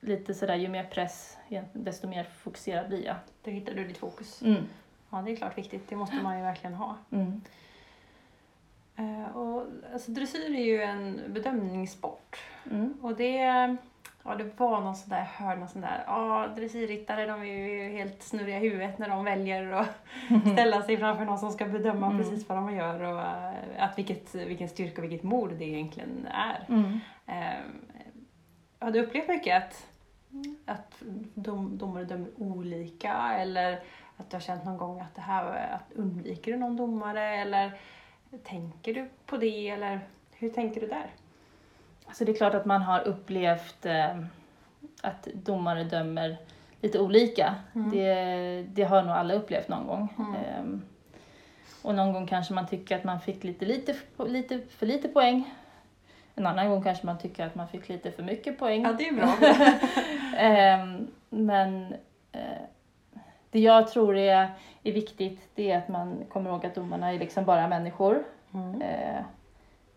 [0.00, 1.38] lite sådär, ju mer press,
[1.72, 3.16] desto mer fokuserad blir jag.
[3.44, 4.42] Då hittar du ditt fokus.
[4.42, 4.62] Mm.
[5.10, 5.88] Ja, det är klart viktigt.
[5.88, 6.96] Det måste man ju verkligen ha.
[7.10, 7.40] Mm.
[8.96, 12.40] Eh, och, alltså, dressyr är ju en bedömningssport.
[12.70, 12.94] Mm.
[13.02, 13.76] Och det,
[14.26, 17.44] ja, det var någon sån där, jag hörde någon sån där, ja dressyrryttare de är
[17.44, 19.88] ju helt snurriga i huvudet när de väljer att
[20.52, 22.18] ställa sig framför någon som ska bedöma Mm.
[22.18, 23.54] precis vad de gör och eh,
[23.84, 26.66] att vilket, vilken styrka och vilket mod det egentligen är.
[26.68, 27.00] Mm.
[28.78, 29.86] Har du upplevt mycket att,
[30.66, 31.02] att
[31.34, 33.80] dom, domare dömer olika eller
[34.16, 37.72] att du har känt någon gång att det här, att undviker du någon domare eller
[38.44, 40.00] tänker du på det eller
[40.32, 41.06] hur tänker du där?
[42.06, 44.16] Alltså det är klart att man har upplevt eh,
[45.02, 46.36] att domare dömer
[46.80, 47.54] lite olika.
[47.74, 47.90] Mm.
[47.90, 50.14] Det, det har nog alla upplevt någon gång.
[50.18, 50.34] Mm.
[50.34, 50.82] Ehm,
[51.82, 53.94] och någon gång kanske man tycker att man fick lite, lite,
[54.26, 55.54] lite för lite poäng.
[56.34, 58.82] En annan gång kanske man tycker att man fick lite för mycket poäng.
[58.82, 59.36] Ja, det är bra.
[60.38, 61.94] Ehm, men
[62.32, 62.62] eh,
[63.50, 64.48] det jag tror är,
[64.82, 68.24] är viktigt det är att man kommer ihåg att domarna är liksom bara människor.
[68.54, 68.82] Mm.
[68.82, 69.22] Eh,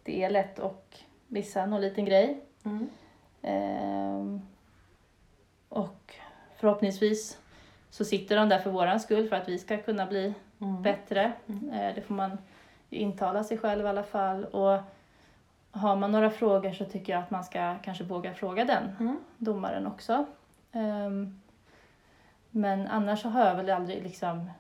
[0.04, 2.42] det är lätt att missa någon liten grej.
[2.66, 2.90] Mm.
[3.42, 4.42] Ehm,
[5.70, 6.16] och
[6.56, 7.38] förhoppningsvis
[7.90, 10.82] så sitter de där för våran skull för att vi ska kunna bli Mm.
[10.82, 11.32] bättre.
[11.48, 11.70] Mm.
[11.70, 12.38] Eh, det får man
[12.90, 14.46] intala sig själv i alla fall.
[14.46, 14.80] Och
[15.72, 19.18] har man några frågor så tycker jag att man ska kanske våga fråga den Mm.
[19.38, 20.26] domaren också.
[20.72, 21.42] Ehm,
[22.52, 24.52] men annars så har jag väl aldrig liksom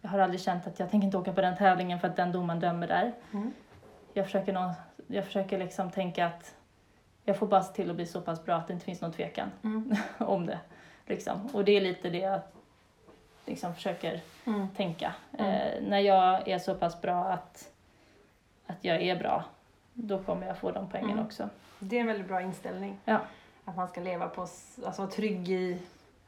[0.00, 2.32] jag har aldrig känt att jag tänker inte åka på den tävlingen för att den
[2.32, 3.12] domaren dömer där.
[3.32, 3.52] Mm.
[4.12, 4.74] Jag försöker, nå-
[5.12, 6.54] jag försöker liksom tänka att
[7.24, 9.12] jag får bara se till att bli så pass bra att det inte finns någon
[9.12, 9.94] tvekan Mm.
[10.18, 10.58] om det.
[11.06, 11.46] Liksom.
[11.52, 12.40] Och det är lite det jag
[13.46, 14.68] liksom försöker Mm.
[14.76, 15.14] tänka.
[15.38, 15.50] Mm.
[15.52, 17.72] Eh, när jag är så pass bra att,
[18.66, 19.44] att jag är bra,
[19.94, 21.24] då kommer jag få de poängen Mm.
[21.26, 21.48] också.
[21.78, 22.98] Det är en väldigt bra inställning.
[23.04, 23.20] Ja.
[23.64, 25.78] Att man ska leva på, alltså vara trygg i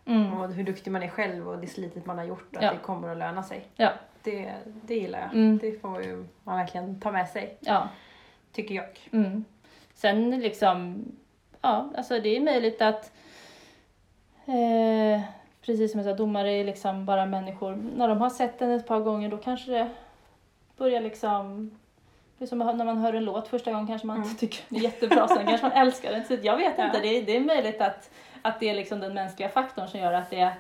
[0.07, 0.33] Mm.
[0.35, 2.73] och hur duktig man är själv och det slitet man har gjort och att Ja.
[2.73, 3.67] det kommer att löna sig.
[3.77, 3.93] Ja.
[4.23, 5.33] Det, det gillar jag.
[5.33, 5.59] Mm.
[5.59, 7.89] Det får ju man verkligen ta med sig, Ja.
[8.55, 8.87] Tycker jag.
[9.13, 9.45] Mm.
[9.95, 11.05] Sen liksom,
[11.61, 13.13] ja, alltså det är möjligt att
[14.47, 15.21] eh,
[15.63, 17.77] precis som jag sa, domare är liksom bara människor.
[17.97, 19.91] När de har sett den ett par gånger då kanske det
[20.77, 21.71] börjar liksom
[22.39, 24.29] det är som när man hör en låt första gången kanske man Mm.
[24.29, 26.25] inte tycker den är jättebra, sen kanske man älskar den.
[26.25, 26.87] Så jag vet Ja.
[26.87, 28.11] inte, det är, det är möjligt att,
[28.43, 30.55] att det är liksom den mänskliga faktorn som gör att det är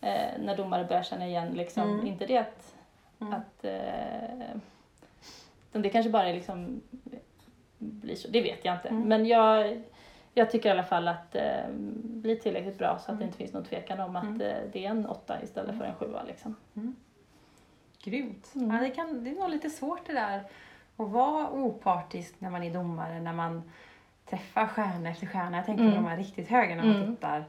[0.00, 2.06] eh, när domare börjar känna igen liksom, Mm.
[2.06, 2.74] inte det att,
[3.20, 3.34] Mm.
[3.34, 4.56] att eh,
[5.72, 6.80] det kanske bara är liksom
[7.84, 8.88] blir så, det vet jag inte.
[8.88, 9.08] Mm.
[9.08, 9.82] Men jag,
[10.34, 11.66] jag tycker i alla fall att det
[12.04, 13.18] blir tillräckligt bra så att Mm.
[13.18, 14.40] det inte finns någon tvekan om att Mm.
[14.40, 16.22] eh, det är en åtta istället för en sjua.
[16.22, 16.56] Liksom.
[18.04, 18.52] Grymt.
[18.54, 18.70] Mm.
[18.76, 20.38] Ja, det, kan, det är nog lite svårt det där
[20.96, 23.62] att vara opartisk när man är domare, när man
[24.30, 25.56] träffar stjärna efter stjärna.
[25.56, 25.94] Jag tänker Mm.
[25.96, 27.14] på de här riktigt höga när man Mm.
[27.16, 27.44] tittar.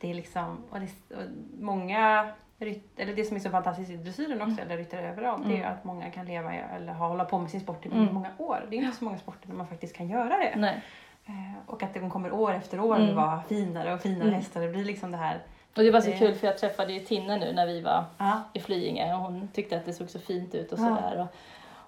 [0.00, 1.22] Det är liksom, och det, och
[1.60, 2.28] många
[2.62, 5.58] rytt, eller det som är så fantastiskt i dressyren också, eller ryttare överallt, det är
[5.58, 5.72] Mm.
[5.72, 8.14] att många kan leva eller hålla på med sin sport i Mm.
[8.14, 8.66] många år.
[8.70, 10.52] Det är inte så många sporter där man faktiskt kan göra det.
[10.56, 10.80] Nej.
[11.26, 11.32] Eh,
[11.66, 13.16] Och att de kommer år efter år Mm.
[13.16, 14.34] vara finare och finare Mm.
[14.34, 14.60] hästar.
[14.60, 15.38] Det blir liksom det här,
[15.76, 18.04] Och det var så Det- kul för jag träffade ju Tinne nu när vi var
[18.18, 20.82] ja, i Flyinge och hon tyckte att det såg så fint ut och Ja.
[20.82, 21.20] sådär.
[21.20, 21.26] Och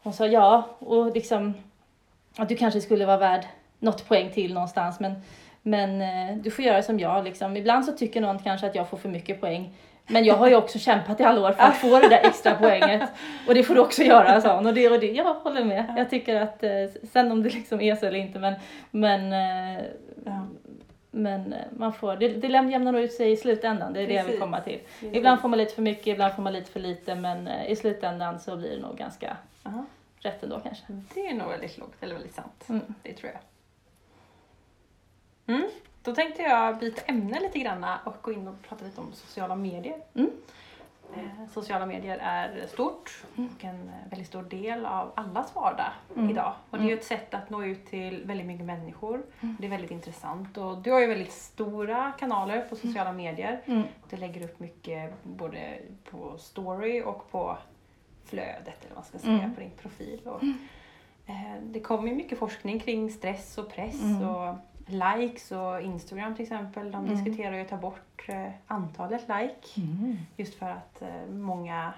[0.02, 1.54] hon sa ja, och liksom
[2.36, 3.46] att du kanske skulle vara värd
[3.78, 5.14] något poäng till någonstans men,
[5.62, 7.56] men eh, du får göra som jag liksom.
[7.56, 9.74] Ibland så tycker någon kanske att jag får för mycket poäng.
[10.06, 12.54] Men jag har ju också kämpat i alla år för att få det där extra
[12.54, 13.10] poänget.
[13.48, 14.66] Och det får du också göra, sa hon.
[14.66, 15.94] Och det och det, jag håller med.
[15.96, 16.70] Jag tycker att, eh,
[17.12, 18.54] sen om det liksom är så eller inte, men,
[18.90, 19.84] men, eh,
[20.24, 20.46] ja.
[21.10, 24.12] men eh, man får, det, det jämnar nog ut sig i slutändan, det är det
[24.12, 24.40] jag vill Precis.
[24.40, 24.80] komma till.
[25.12, 27.76] Ibland får man lite för mycket, ibland får man lite för lite, men eh, i
[27.76, 29.84] slutändan så blir det nog ganska Ja.
[30.18, 30.84] rätt ändå kanske.
[31.14, 32.64] Det är nog väldigt lågt, eller väldigt sant.
[32.68, 32.94] Mm.
[33.02, 33.40] Det tror jag.
[35.54, 35.68] Mm.
[36.04, 39.54] Då tänkte jag byta ämne lite grann och gå in och prata lite om sociala
[39.56, 39.96] medier.
[40.14, 40.30] Mm.
[41.16, 46.30] Eh, Sociala medier är stort och en eh, väldigt stor del av allas vardag Mm.
[46.30, 46.52] idag.
[46.70, 46.98] Och det är ju Mm.
[46.98, 49.22] ett sätt att nå ut till väldigt mycket människor.
[49.40, 49.56] Mm.
[49.60, 53.60] Det är väldigt intressant och du har ju väldigt stora kanaler på sociala medier.
[53.64, 53.82] Mm.
[54.10, 55.78] Du lägger upp mycket både
[56.10, 57.56] på story och på
[58.24, 59.54] flödet eller vad man ska säga, Mm.
[59.54, 60.20] på din profil.
[60.24, 60.42] Och,
[61.26, 64.28] eh, det kommer ju mycket forskning kring stress och press Mm.
[64.28, 64.54] och
[64.86, 66.90] likes och Instagram till exempel.
[66.92, 67.14] De Mm.
[67.14, 69.88] diskuterar ju att ta bort eh, antalet like
[70.36, 71.94] just för att eh, många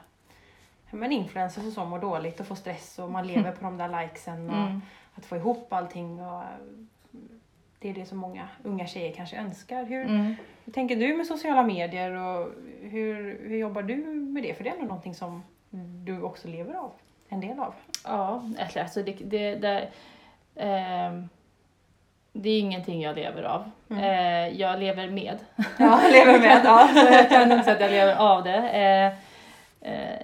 [0.90, 4.02] men influencers och så mår dåligt och får stress och man lever på de där
[4.02, 4.80] likesen och Mm.
[5.14, 6.20] att få ihop allting.
[6.20, 6.48] Och, eh,
[7.78, 9.84] det är det som många unga tjejer kanske önskar.
[9.84, 10.34] Hur, Mm.
[10.64, 12.48] hur tänker du med sociala medier och
[12.82, 14.54] hur, hur jobbar du med det?
[14.54, 15.42] För det är ändå någonting som
[16.04, 16.92] du också lever av,
[17.28, 17.74] en del av.
[18.04, 19.88] Ja, eller alltså det, det, det,
[20.54, 21.28] ehm,
[22.42, 23.70] det är ingenting jag lever av.
[23.90, 24.02] Mm.
[24.04, 25.38] Eh, jag lever med.
[25.78, 26.60] Ja, lever med.
[26.64, 26.88] Ja.
[26.94, 28.56] så jag kan inte säga att jag lever av det.
[28.70, 29.06] Eh,
[29.92, 30.18] eh,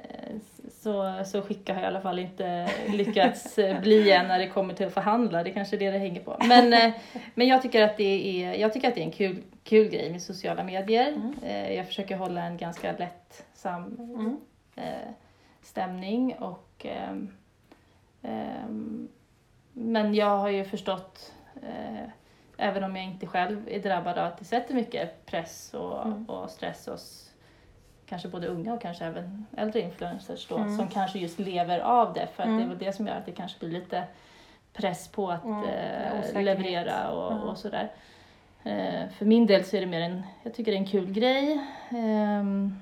[0.80, 4.48] så, så skicka har jag i alla fall inte lyckats eh, bli än när det
[4.48, 5.42] kommer till att förhandla.
[5.42, 6.36] Det är kanske är det det hänger på.
[6.40, 6.92] Men, eh,
[7.34, 10.10] men jag tycker att det är, jag tycker att det är en kul, kul grej
[10.10, 11.08] med sociala medier.
[11.08, 11.34] Mm.
[11.46, 14.36] Eh, jag försöker hålla en ganska lättsam Mm.
[15.62, 17.30] stämning och ehm,
[18.22, 19.08] ehm,
[19.72, 21.32] men jag har ju förstått
[22.56, 26.24] även om jag inte själv är drabbad av att det sätter mycket press och, Mm.
[26.24, 27.30] och stress hos
[28.06, 30.76] kanske både unga och kanske även äldre influencers då, Mm.
[30.76, 32.58] som kanske just lever av det för att Mm.
[32.58, 34.04] det är väl det som gör att det kanske blir lite
[34.72, 37.44] press på att Mm, eh, leverera och, Mm.
[37.44, 37.90] och sådär.
[38.64, 41.12] Eh, för min del så är det mer en, jag tycker det är en kul
[41.12, 41.60] grej.
[41.90, 42.76] Ehm,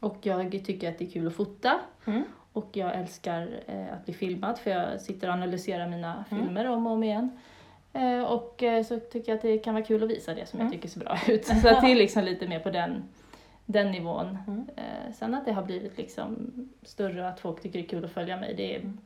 [0.00, 1.80] och jag tycker att det är kul att fota.
[2.54, 6.44] Och jag älskar eh, att bli filmad för jag sitter och analyserar mina Mm.
[6.44, 7.30] filmer om och om igen.
[7.92, 10.60] Eh, och eh, så tycker jag att det kan vara kul att visa det som
[10.60, 10.66] Mm.
[10.72, 11.44] jag tycker ser bra ut.
[11.62, 13.04] Så att det är liksom lite mer på den,
[13.66, 14.38] den nivån.
[14.46, 14.66] Mm.
[14.76, 16.50] Eh, sen att det har blivit liksom
[16.82, 18.98] större och att folk tycker det är kul att följa mig, det är Mm.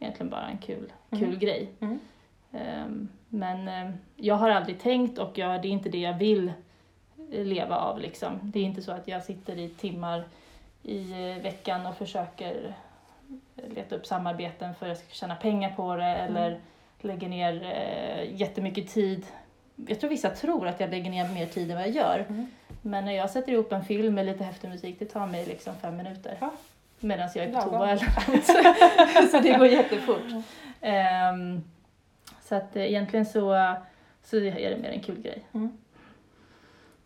[0.00, 1.24] egentligen bara en kul, Mm.
[1.24, 1.68] kul grej.
[1.80, 1.98] Mm.
[2.52, 6.52] Ehm, men eh, jag har aldrig tänkt och jag, det är inte det jag vill
[7.30, 7.98] leva av.
[8.00, 8.38] Liksom.
[8.42, 10.24] Det är inte så att jag sitter i timmar
[10.82, 12.74] i eh, veckan och försöker
[13.54, 16.60] leta upp samarbeten för att jag ska tjäna pengar på det eller
[17.00, 19.26] lägger ner eh, jättemycket tid.
[19.86, 22.26] Jag tror vissa tror att jag lägger ner mer tid än vad jag gör.
[22.28, 22.46] Mm.
[22.82, 25.74] Men när jag sätter ihop en film med lite häftig musik, det tar mig liksom
[25.82, 26.36] fem minuter.
[26.40, 26.52] Ja.
[27.00, 29.30] Medan jag är på toa eller något.
[29.30, 30.44] Så det går jättefort.
[30.80, 31.62] Ehm,
[32.42, 33.74] så att eh, egentligen så,
[34.22, 35.42] så är det mer en kul grej.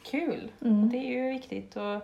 [0.02, 0.50] Kul!
[0.60, 0.88] Mm.
[0.88, 1.76] Det är ju viktigt.
[1.76, 2.02] Och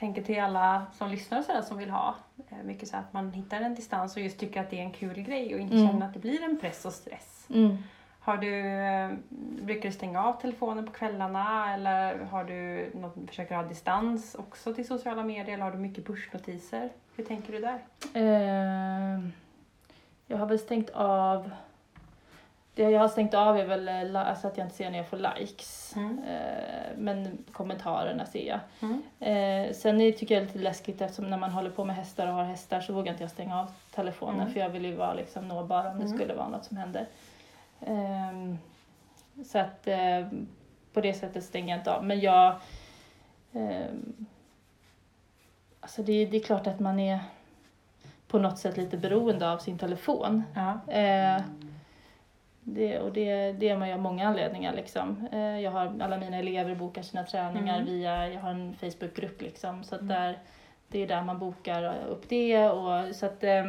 [0.00, 2.14] tänker till alla som lyssnar sådär som vill ha
[2.50, 4.90] eh, mycket så att man hittar en distans och just tycker att det är en
[4.92, 5.88] kul grej och inte Mm.
[5.88, 7.46] känner att det blir en press och stress.
[7.50, 7.76] Mm.
[8.20, 9.10] Har du, eh,
[9.62, 14.74] brukar du stänga av telefonen på kvällarna eller har du något, försöker ha distans också
[14.74, 16.90] till sociala medier eller har du mycket pushnotiser?
[17.16, 17.78] Hur tänker du där?
[18.14, 19.32] Ehm,
[20.26, 21.50] jag har väl stängt av
[22.74, 25.06] det jag har stängt av är väl eh, alltså att jag inte ser när jag
[25.08, 25.96] får likes.
[25.96, 26.18] Mm.
[26.18, 28.60] Eh, men kommentarerna ser jag.
[28.82, 29.02] Mm.
[29.20, 31.96] Eh, sen är- tycker jag det är lite läskigt eftersom när man håller på med
[31.96, 34.52] hästar och har hästar så vågar inte jag stänga av telefonen Mm.
[34.52, 36.18] för jag vill ju vara liksom nåbar om det Mm.
[36.18, 37.06] skulle vara något som händer.
[37.86, 38.58] Ehm,
[39.44, 39.88] så att
[40.92, 42.04] på det sättet stänger jag inte av.
[42.04, 42.54] Men jag...
[43.52, 44.26] ehm,
[45.80, 47.18] alltså det, det är klart att man är...
[48.28, 50.42] på något sätt lite beroende av sin telefon.
[50.54, 50.78] Ja.
[52.74, 54.72] Det, och det, det är man ju av många anledningar.
[54.74, 55.26] Liksom.
[55.32, 57.86] Eh, jag har alla mina elever bokar sina träningar Mm.
[57.86, 60.14] via, jag har en Facebookgrupp liksom, så att Mm.
[60.16, 60.38] där,
[60.88, 62.68] det är där man bokar upp det.
[62.68, 63.64] Och, så att, eh,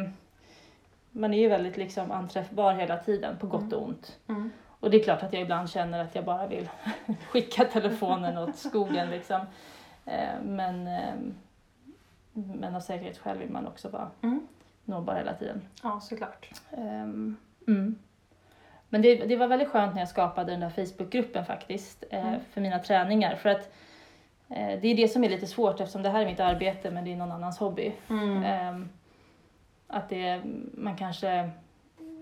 [1.10, 4.18] man är ju väldigt liksom, anträffbar hela tiden, på gott och ont.
[4.28, 4.50] Mm.
[4.80, 6.68] Och det är klart att jag ibland känner att jag bara vill
[7.30, 9.10] skicka telefonen åt skogen.
[9.10, 9.40] Liksom.
[10.04, 10.88] Eh, men,
[12.32, 14.46] men av säkerhetsskäl vill man också vara Mm.
[14.84, 15.62] nåbar hela tiden.
[15.82, 16.50] ja, såklart.
[16.70, 17.36] Ehm,
[17.68, 17.98] mm.
[18.92, 22.40] Men det, det var väldigt skönt när jag skapade den där Facebookgruppen faktiskt, eh, Mm.
[22.52, 23.36] för mina träningar.
[23.36, 23.72] För att
[24.48, 27.04] eh, det är det som är lite svårt eftersom det här är mitt arbete men
[27.04, 27.92] det är någon annans hobby.
[28.10, 28.44] Mm.
[28.44, 28.88] Ehm,
[29.86, 30.42] att det,
[30.74, 31.50] man kanske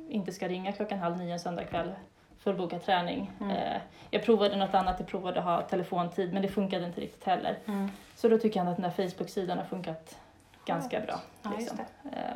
[0.08, 1.92] inte ska ringa klockan halv nio en söndag kväll
[2.38, 3.30] för att boka träning.
[3.40, 3.56] Mm.
[3.56, 7.24] Eh, jag provade något annat, jag provade att ha telefontid men det funkade inte riktigt
[7.24, 7.58] heller.
[7.66, 7.90] Mm.
[8.16, 10.18] Så då tycker jag att den där Facebook-sidan har funkat
[10.64, 11.20] ganska bra.
[11.42, 11.76] Ja, liksom.
[12.02, 12.08] det.
[12.18, 12.34] Eh,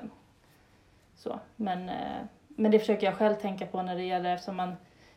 [1.16, 1.38] så.
[1.56, 1.90] Men,
[2.56, 4.76] men det försöker jag själv tänka på när det gäller, eftersom man,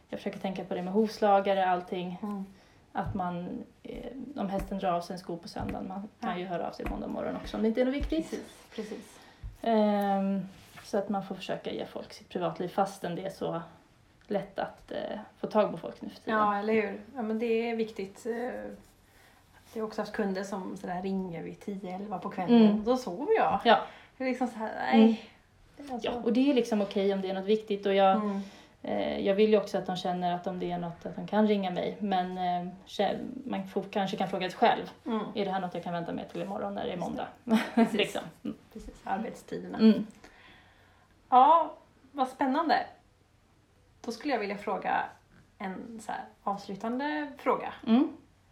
[0.10, 2.20] jag försöker tänka på det med hovslagare, allting.
[2.24, 2.46] Mm.
[2.92, 6.38] Att man, eh, om hästen drar av sig en sko på söndagen, man kan Ja.
[6.38, 8.30] ju höra av sig måndag morgon också om det inte är något viktigt.
[8.30, 8.76] Precis.
[8.76, 9.20] Precis.
[9.62, 10.42] Ehm,
[10.84, 13.62] så att man får försöka ge folk sitt privatliv fastän det är så
[14.28, 16.40] lätt att eh, få tag på folk nu för tiden.
[16.40, 17.02] Ja, eller hur?
[17.16, 18.26] Ja, men det är viktigt.
[18.26, 18.34] Eh,
[19.74, 22.62] Jag har också haft kunder som sådär ringer vid 10-11 på kvällen.
[22.66, 22.84] Mm.
[22.84, 23.60] Då sover jag.
[23.66, 23.80] Ja.
[24.18, 24.98] Det är liksom så här, nej.
[25.08, 25.37] Det är
[25.80, 28.42] alltså- Ja, och det är liksom okej om det är något viktigt och jag, Mm.
[28.82, 31.28] Eh, jag vill ju också att de känner att om det är något att de
[31.28, 31.98] kan ringa mig.
[32.00, 33.12] Men eh,
[33.46, 34.92] man får, kanske kan fråga sig själv.
[35.06, 35.26] Mm.
[35.36, 37.28] Är det här något jag kan vänta med till imorgon när det är måndag?
[37.76, 37.98] Precis.
[37.98, 38.22] liksom.
[38.44, 38.58] mm.
[38.74, 39.78] Precis, arbetstiderna.
[39.78, 40.08] Mm.
[41.30, 41.74] Ja,
[42.12, 42.86] vad spännande.
[44.02, 45.06] Då skulle jag vilja fråga
[45.58, 47.74] en så här avslutande fråga.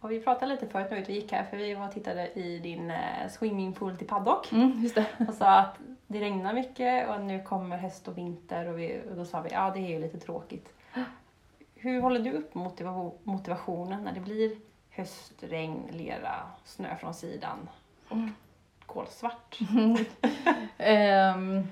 [0.00, 2.58] Och vi pratade lite förut när vi gick här, för vi var och tittade i
[2.58, 4.52] din eh, swimmingpool till paddock.
[4.52, 5.06] Mm, just det.
[5.28, 5.76] och sa att
[6.06, 9.50] det regnar mycket och nu kommer höst och vinter och, vi, och då sa vi
[9.52, 10.72] ja det är ju lite tråkigt.
[11.74, 14.56] Hur håller du upp motiva- motivationen när det blir
[14.90, 16.34] höst, regn, lera,
[16.64, 17.68] snö från sidan
[18.08, 18.16] och
[18.86, 19.58] kolsvart?
[20.78, 21.66] Ehm,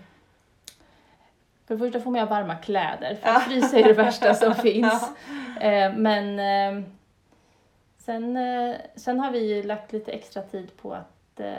[1.66, 4.54] för det första får man ju varma kläder, för att frysa är det värsta som
[4.62, 5.02] finns.
[5.60, 6.84] Eh, men eh,
[8.04, 11.52] sen, eh, sen har vi lagt lite extra tid på att, eh,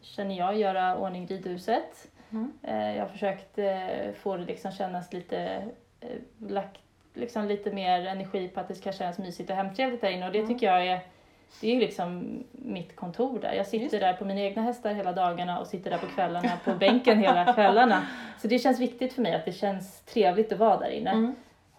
[0.00, 2.08] känner jag, göra ordning ridhuset.
[2.30, 2.52] Mm.
[2.62, 3.58] Eh, jag har försökt
[4.18, 5.62] få det liksom kännas lite,
[6.38, 6.80] lagt
[7.14, 10.32] liksom lite mer energi på att det ska kännas mysigt och hemtrevligt där inne och
[10.32, 10.54] det Mm.
[10.54, 11.00] tycker jag är
[11.60, 13.52] det är ju liksom mitt kontor där.
[13.52, 16.74] Jag sitter där på mina egna hästar hela dagarna och sitter där på kvällarna på
[16.74, 18.06] bänken hela kvällarna.
[18.42, 21.10] Så det känns viktigt för mig att det känns trevligt att vara där inne.
[21.10, 21.34] Mm.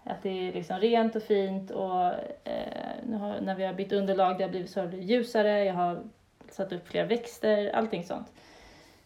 [0.07, 2.05] Att det är liksom rent och fint och
[2.43, 6.03] eh, nu har, när vi har bytt underlag det har blivit så ljusare, jag har
[6.49, 8.31] satt upp fler växter, allting sånt.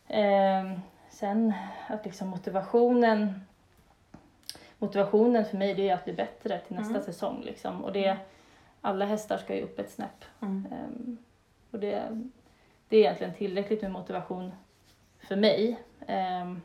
[0.08, 0.80] Ehm,
[1.10, 1.54] sen
[1.88, 3.42] att liksom motivationen
[4.82, 7.04] Motivationen för mig det är att bli bättre till nästa Mm.
[7.04, 7.42] säsong.
[7.46, 7.84] Liksom.
[7.84, 8.18] Och det,
[8.82, 10.26] alla hästar ska ju upp ett snäpp.
[10.42, 10.68] Mm.
[10.72, 11.18] Ehm,
[11.72, 12.22] och det,
[12.90, 14.52] det är egentligen tillräckligt med motivation
[15.20, 15.80] för mig.
[16.08, 16.62] Ehm,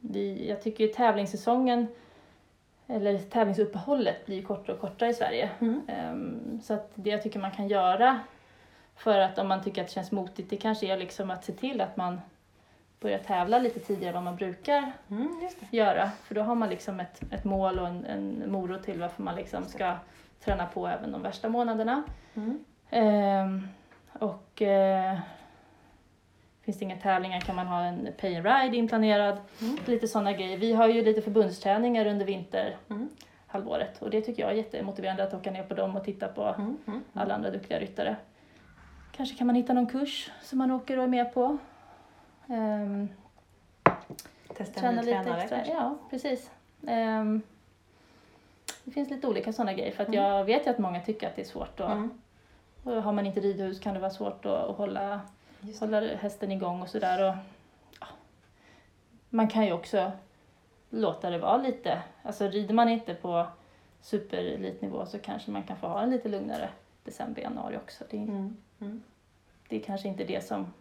[0.00, 1.86] vi, jag tycker tävlingssäsongen,
[2.92, 5.50] eller tävlingsuppehållet, blir kortare och kortare i Sverige.
[5.58, 5.82] Mm.
[5.88, 8.20] Ehm, så att det jag tycker man kan göra
[8.96, 11.52] för att om man tycker att det känns motigt, det kanske är liksom att se
[11.52, 12.20] till att man
[13.00, 16.10] börjar tävla lite tidigare än vad man brukar Mm, göra.
[16.24, 19.34] För då har man liksom ett, ett mål och en, en morot till varför man
[19.34, 19.96] liksom ska
[20.44, 22.02] träna på även de värsta månaderna.
[22.34, 22.64] Mm.
[22.90, 23.68] Ehm,
[24.12, 25.18] och eh,
[26.64, 29.38] finns det inga tävlingar kan man ha en pay and ride inplanerad.
[29.60, 29.76] Mm.
[29.86, 30.56] Lite sådana grejer.
[30.58, 33.98] Vi har ju lite förbundsträningar under vinterhalvåret Mm.
[34.00, 36.76] och det tycker jag är jättemotiverande att åka ner på dem och titta på Mm.
[36.86, 37.00] Mm.
[37.14, 38.16] alla andra duktiga ryttare.
[39.16, 41.58] Kanske kan man hitta någon kurs som man åker och är med på.
[42.48, 43.08] Ehm,
[44.56, 45.56] Testa träna lite tränare extra.
[45.58, 45.72] kanske?
[45.74, 46.50] Ja, precis.
[46.86, 47.42] Ehm,
[48.84, 50.20] det finns lite olika sådana grejer för att Mm.
[50.22, 51.80] jag vet ju att många tycker att det är svårt.
[51.80, 52.10] Och, Mm.
[52.84, 55.20] och har man inte ridhus kan det vara svårt att, att hålla.
[55.80, 57.28] Hålla hästen igång och sådär.
[57.28, 57.34] Och,
[58.00, 58.06] ja.
[59.30, 60.12] Man kan ju också
[60.90, 63.46] låta det vara lite, alltså rider man inte på
[64.00, 66.68] superelitnivå så kanske man kan få ha en lite lugnare
[67.04, 68.04] december, januari också.
[68.10, 68.56] Det, Mm.
[68.80, 69.02] Mm.
[69.68, 70.72] det är kanske inte det som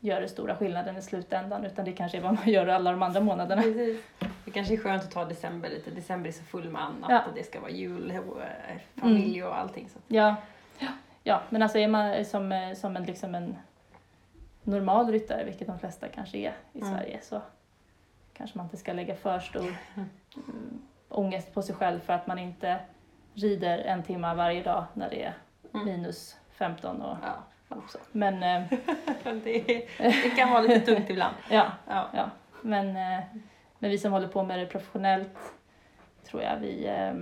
[0.00, 3.02] gör den stora skillnaden i slutändan utan det kanske är vad man gör alla de
[3.02, 3.62] andra månaderna.
[3.62, 4.02] Precis.
[4.44, 5.90] Det kanske är skönt att ta december lite.
[5.90, 7.22] December är så full med annat Ja.
[7.28, 9.88] och det ska vara jul och eh, familj och allting.
[9.88, 9.98] Så.
[10.08, 10.36] Ja,
[10.78, 10.88] ja,
[11.22, 13.56] ja men alltså är man som, eh, som en, liksom en
[14.66, 16.94] normal ryttare, vilket de flesta kanske är i Mm.
[16.94, 17.40] Sverige, så
[18.32, 20.08] kanske man inte ska lägga för stor mm,
[21.08, 22.78] ångest på sig själv för att man inte
[23.34, 25.34] rider en timme varje dag när det är
[25.74, 25.86] Mm.
[25.86, 27.76] minus 15 och Ja.
[27.76, 27.98] också.
[28.12, 28.68] Men eh,
[29.44, 29.62] det,
[29.98, 31.34] det kan vara lite tungt ibland.
[31.50, 32.08] ja, Ja.
[32.14, 32.30] ja.
[32.62, 33.24] Men, eh,
[33.78, 35.38] men vi som håller på med det professionellt
[36.24, 36.86] tror jag vi...
[36.86, 37.14] Eh,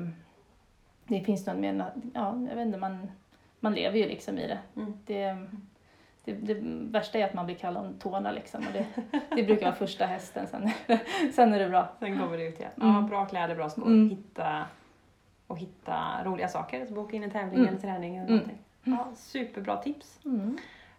[1.07, 1.93] det finns någon mer...
[2.15, 3.11] Ja, jag vet inte, man,
[3.61, 4.59] man lever ju liksom i det.
[4.77, 4.99] Mm.
[5.07, 5.47] Det,
[6.25, 6.55] det, det
[6.91, 8.67] värsta är att man blir kall om tårna liksom.
[8.67, 8.87] Och det,
[9.37, 10.71] det brukar vara första hästen, sen,
[11.35, 11.89] sen är det bra.
[11.99, 12.71] Sen kommer det ut igen.
[12.81, 12.95] Mm.
[12.95, 13.87] Ja, bra kläder, bra skor.
[13.87, 14.11] Mm.
[14.11, 14.65] Hitta,
[15.47, 16.87] och hitta roliga saker.
[16.87, 17.69] Så boka in en tävling Mm.
[17.69, 18.37] eller träning eller Mm.
[18.39, 18.59] någonting.
[18.85, 20.21] Ja, superbra tips.
[20.25, 20.59] Mm.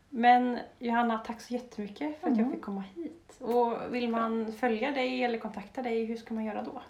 [0.09, 2.51] Men Johanna, tack så jättemycket för att jag Mm.
[2.51, 3.37] fick komma hit.
[3.41, 6.81] Och vill man följa dig eller kontakta dig, hur ska man göra då?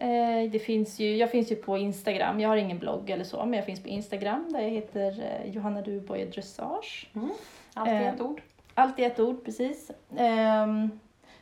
[0.00, 3.44] Eh, det finns ju, jag finns ju på Instagram, jag har ingen blogg eller så,
[3.44, 7.10] men jag finns på Instagram där jag heter eh, Johanna Duboy Dressage.
[7.74, 8.42] Allt i Eh, ett ord.
[8.74, 9.90] Allt i ett ord, precis.
[10.16, 11.00] Ehm,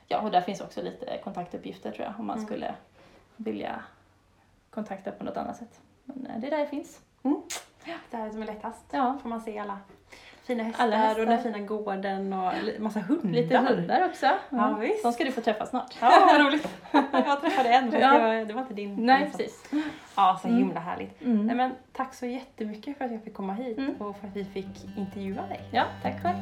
[0.08, 2.46] ja, och där finns också lite kontaktuppgifter tror jag, om man Mm.
[2.46, 2.74] skulle
[3.36, 3.82] vilja
[4.70, 5.80] kontakta på något annat sätt.
[6.04, 7.00] Men det är där jag finns.
[8.10, 8.84] Det här som är lättast.
[8.90, 9.78] Ja, får man se alla
[10.46, 11.20] fina hästar, Alla hästar.
[11.20, 13.28] och den fina gården och massa hundar.
[13.30, 14.26] lite hundar också.
[14.50, 15.02] Ja, visst.
[15.02, 15.94] De ska du få träffa snart.
[16.00, 16.68] Ja, vad roligt.
[17.12, 18.12] Jag träffade en, Ja.
[18.12, 19.06] det, var, det var inte din.
[19.06, 19.64] Nej, precis.
[20.16, 20.58] Ja, så Mm.
[20.60, 21.22] himla härligt.
[21.22, 21.46] Mm.
[21.46, 23.94] Nej, men, tack så jättemycket för att jag fick komma hit Mm.
[23.98, 25.60] och för att vi fick intervjua dig.
[25.72, 26.36] Ja, tack själv.